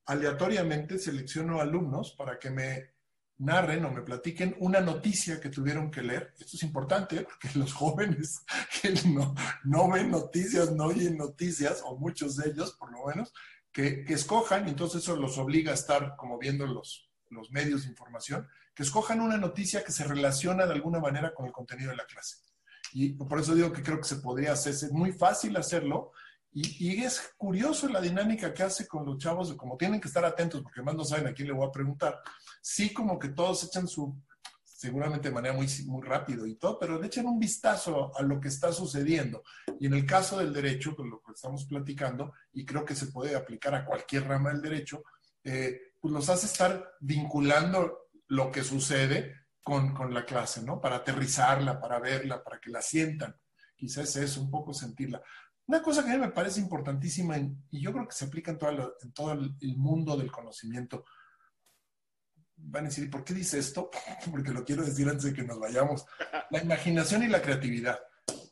[0.05, 2.94] aleatoriamente selecciono alumnos para que me
[3.37, 6.33] narren o me platiquen una noticia que tuvieron que leer.
[6.39, 8.45] Esto es importante porque los jóvenes
[8.81, 8.93] que
[9.63, 13.33] no, ven noticias, no oyen noticias, o muchos de ellos por lo menos,
[13.71, 17.89] que, que escojan, entonces eso los obliga a estar como viendo los, los medios de
[17.89, 21.97] información, que escojan una noticia que se relaciona de alguna manera con el contenido de
[21.97, 22.37] la clase.
[22.93, 26.11] Y por eso digo que creo que se podría hacer, es muy fácil hacerlo
[26.55, 30.23] y, y, es curioso la dinámica que hace con los chavos, como tienen que estar
[30.23, 32.21] atentos, porque además no saben a quién le voy a preguntar.
[32.61, 34.17] Sí, como que todos echan su,
[34.85, 38.39] seguramente de manera muy, muy rápido y todo, pero le echan un vistazo a lo
[38.39, 39.43] que está sucediendo.
[39.79, 43.07] Y en el caso del derecho, con lo que estamos platicando, y creo que se
[43.07, 45.03] puede aplicar a cualquier rama del derecho,
[45.43, 50.79] eh, pues los hace estar vinculando lo que sucede con, con, la clase, ¿no?
[50.79, 53.35] Para aterrizarla, para verla, para que la sientan.
[53.75, 55.21] Quizás es un poco sentirla.
[55.67, 58.57] Una cosa que a mí me parece importantísima y yo creo que se aplica en,
[59.13, 61.05] todo el, mundo del conocimiento.
[62.57, 63.89] Van a decir, ¿por qué dice esto?
[64.31, 66.05] Porque lo quiero decir antes de que nos vayamos.
[66.51, 67.97] La imaginación y la creatividad.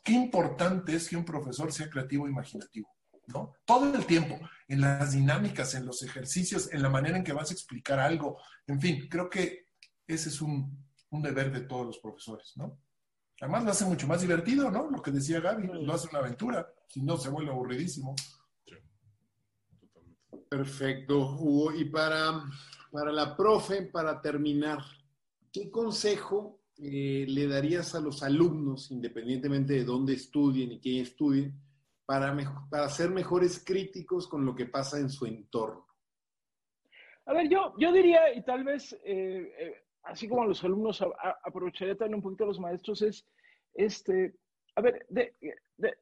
[0.04, 2.90] Qué importante es que un profesor sea creativo e imaginativo,
[3.28, 3.54] ¿no?
[3.64, 7.52] Todo el tiempo, en las dinámicas, en los ejercicios, en la manera en que vas
[7.52, 8.42] a explicar algo.
[8.68, 9.68] En fin, creo que
[10.08, 12.80] ese es un, un deber de todos los profesores, ¿no?
[13.44, 14.90] Además lo hace mucho más divertido, ¿no?
[14.90, 18.16] Lo que decía Gaby, lo hace una aventura, si no se vuelve aburridísimo.
[20.50, 21.74] Perfecto, Hugo.
[21.74, 22.42] Y para,
[22.90, 24.80] para la profe, para terminar,
[25.52, 31.54] ¿qué consejo eh, le darías a los alumnos, independientemente de dónde estudien y quién estudien,
[32.06, 32.34] para,
[32.70, 35.86] para ser mejores críticos con lo que pasa en su entorno?
[37.26, 41.04] A ver, yo, yo diría, y tal vez eh, eh, así como a los alumnos,
[41.44, 43.26] aprovecharía también un poquito a los maestros, es,
[43.74, 44.34] este,
[44.76, 45.34] a ver, de,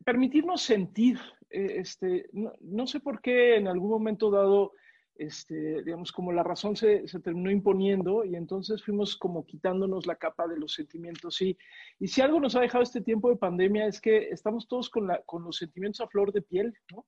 [0.05, 4.73] permitirnos sentir, eh, este, no, sé por qué en algún momento dado,
[5.15, 10.15] este, digamos, como la razón se, se, terminó imponiendo y entonces fuimos como quitándonos la
[10.15, 11.41] capa de los sentimientos.
[11.41, 11.57] Y,
[11.99, 15.07] y si algo nos ha dejado este tiempo de pandemia es que estamos todos con,
[15.07, 17.05] la, con los sentimientos a flor de piel, ¿no?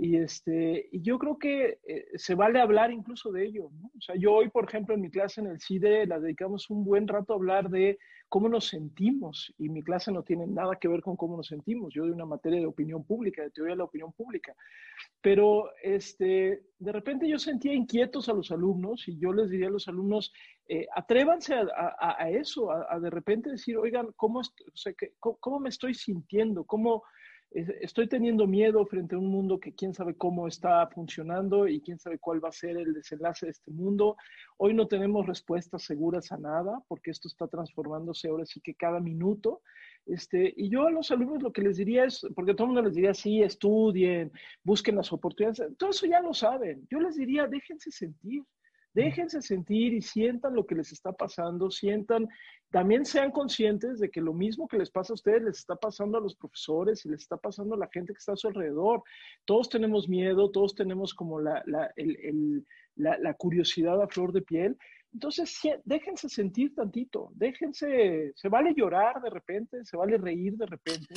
[0.00, 3.70] Y, este, y yo creo que eh, se vale hablar incluso de ello.
[3.80, 3.90] ¿no?
[3.98, 6.84] O sea, yo hoy, por ejemplo, en mi clase en el CIDE la dedicamos un
[6.84, 10.86] buen rato a hablar de cómo nos sentimos y mi clase no tiene nada que
[10.86, 11.92] ver con cómo nos sentimos.
[11.92, 14.54] Yo doy una materia de opinión pública, de teoría de la opinión pública.
[15.20, 19.72] Pero este, de repente yo sentía inquietos a los alumnos y yo les diría a
[19.72, 20.32] los alumnos,
[20.68, 24.42] eh, atrévanse a, eso, a, de repente decir, oigan, ¿cómo,
[25.18, 26.62] ¿cómo, ¿cómo me estoy sintiendo?
[26.64, 27.02] ¿Cómo
[27.50, 31.98] estoy teniendo miedo frente a un mundo que quién sabe cómo está funcionando y quién
[31.98, 34.16] sabe cuál va a ser el desenlace de este mundo.
[34.58, 39.00] Hoy no tenemos respuestas seguras a nada porque esto está transformándose ahora sí que cada
[39.00, 39.62] minuto.
[40.06, 42.82] Este, y yo a los alumnos lo que les diría es, porque todo el mundo
[42.82, 44.32] les diría, sí, estudien,
[44.62, 46.86] busquen las oportunidades, todo eso ya lo saben.
[46.90, 48.42] Yo les diría, déjense sentir.
[48.98, 52.28] Déjense sentir y sientan lo que les está pasando, sientan,
[52.72, 56.18] también sean conscientes de que lo mismo que les pasa a ustedes les está pasando
[56.18, 59.04] a los profesores y les está pasando a la gente que está a su alrededor.
[59.44, 61.94] Todos tenemos miedo, todos tenemos como la, la,
[62.96, 64.76] la, curiosidad a flor de piel.
[65.12, 71.14] Entonces, déjense sentir tantito, déjense, se vale llorar de repente, se vale reír de repente,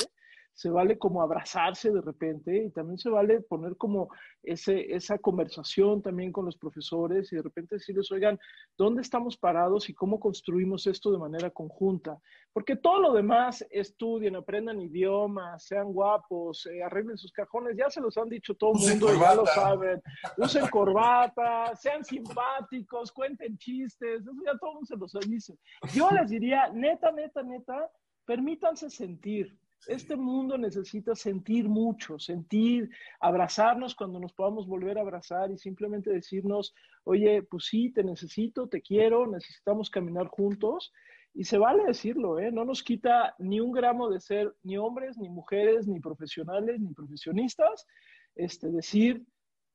[0.54, 4.10] se vale como abrazarse de repente y también se vale poner como
[4.43, 8.39] ese, esa conversación también con los profesores y de repente decirles, oigan,
[8.78, 12.18] ¿dónde estamos parados y cómo construimos esto de manera conjunta?
[12.54, 18.02] Porque todo lo demás, estudien, aprendan idiomas, sean guapos, eh, arreglen sus cajones, ya se
[18.02, 20.02] los han dicho todo el mundo, ya lo saben,
[20.38, 25.58] usen corbata, sean simpáticos, cuenten chistes, eso ya todo el mundo se los dice.
[25.93, 27.89] Yo les diría, neta, neta, neta,
[28.26, 35.51] permítanse sentir, este mundo necesita sentir mucho, sentir, abrazarnos cuando nos podamos volver a abrazar
[35.51, 36.73] y simplemente decirnos,
[37.03, 40.93] oye, pues sí, te necesito, te quiero, necesitamos caminar juntos.
[41.34, 42.51] Y se vale decirlo, ¿eh?
[42.51, 46.93] No nos quita ni un gramo de ser ni hombres, ni mujeres, ni profesionales, ni
[46.93, 47.88] profesionistas.
[48.36, 49.25] Este, decir,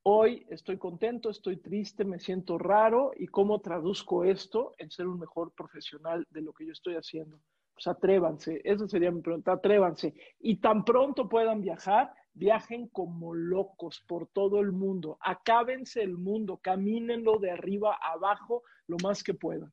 [0.02, 5.18] hoy estoy contento, estoy triste, me siento raro y cómo traduzco esto en ser un
[5.18, 7.40] mejor profesional de lo que yo estoy haciendo
[7.76, 10.14] pues atrévanse, esa sería mi pregunta, atrévanse.
[10.40, 16.56] Y tan pronto puedan viajar, viajen como locos por todo el mundo, acábense el mundo,
[16.56, 19.70] camínenlo de arriba a abajo lo más que puedan.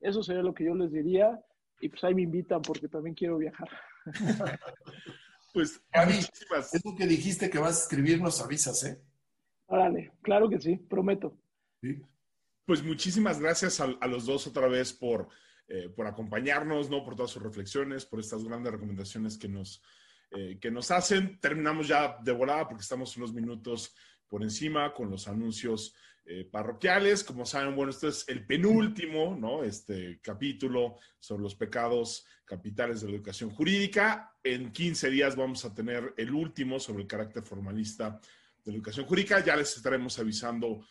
[0.00, 1.40] Eso sería lo que yo les diría
[1.80, 3.68] y pues ahí me invitan porque también quiero viajar.
[5.54, 9.00] pues, Gaby, eso que dijiste que vas a escribir, nos avisas, ¿eh?
[9.66, 11.36] Órale, claro que sí, prometo.
[12.66, 15.28] Pues muchísimas gracias a los dos otra vez por
[15.66, 17.02] eh, por acompañarnos, ¿no?
[17.02, 19.82] Por todas sus reflexiones, por estas grandes recomendaciones que nos,
[20.30, 21.40] eh, que nos hacen.
[21.40, 23.94] Terminamos ya de volada porque estamos unos minutos
[24.28, 25.94] por encima con los anuncios
[26.26, 27.24] eh, parroquiales.
[27.24, 29.64] Como saben, bueno, este es el penúltimo, ¿no?
[29.64, 34.36] Este capítulo sobre los pecados capitales de la educación jurídica.
[34.42, 38.20] En 15 días vamos a tener el último sobre el carácter formalista
[38.62, 39.42] de la educación jurídica.
[39.42, 40.86] Ya les estaremos avisando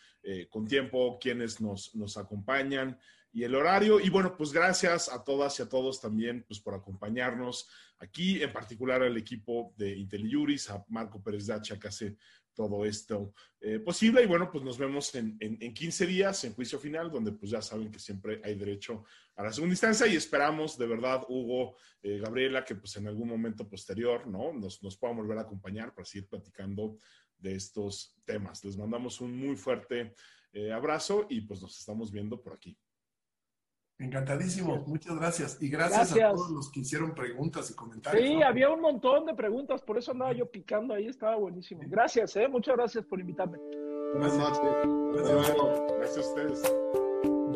[0.48, 2.98] con tiempo quiénes nos, nos acompañan
[3.34, 3.98] y el horario.
[4.00, 7.68] Y bueno, pues gracias a todas y a todos también pues, por acompañarnos
[7.98, 12.16] aquí, en particular al equipo de IntelliJuris, a Marco Pérez Dacha que hace
[12.54, 14.22] todo esto eh, posible.
[14.22, 17.60] Y bueno, pues nos vemos en, en, 15 días en juicio final, donde pues ya
[17.60, 19.04] saben que siempre hay derecho
[19.34, 23.28] a la segunda instancia y esperamos de verdad, Hugo, eh, Gabriela, que pues en algún
[23.28, 24.52] momento posterior, ¿no?
[24.52, 26.98] Nos, nos puedan volver a acompañar para seguir platicando
[27.36, 28.64] de estos temas.
[28.64, 30.14] Les mandamos un muy fuerte
[30.52, 32.78] eh, abrazo y pues nos estamos viendo por aquí.
[33.98, 35.62] Encantadísimo, muchas gracias.
[35.62, 38.26] Y gracias, a todos los que hicieron preguntas y comentarios.
[38.26, 41.82] Sí, había un montón de preguntas, por eso andaba yo picando ahí, estaba buenísimo.
[41.86, 42.48] Gracias, ¿eh?
[42.48, 43.58] muchas gracias por invitarme.
[44.14, 44.60] Buenas noches.
[45.14, 45.56] Gracias,
[45.98, 46.62] gracias a ustedes.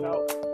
[0.00, 0.47] Chao.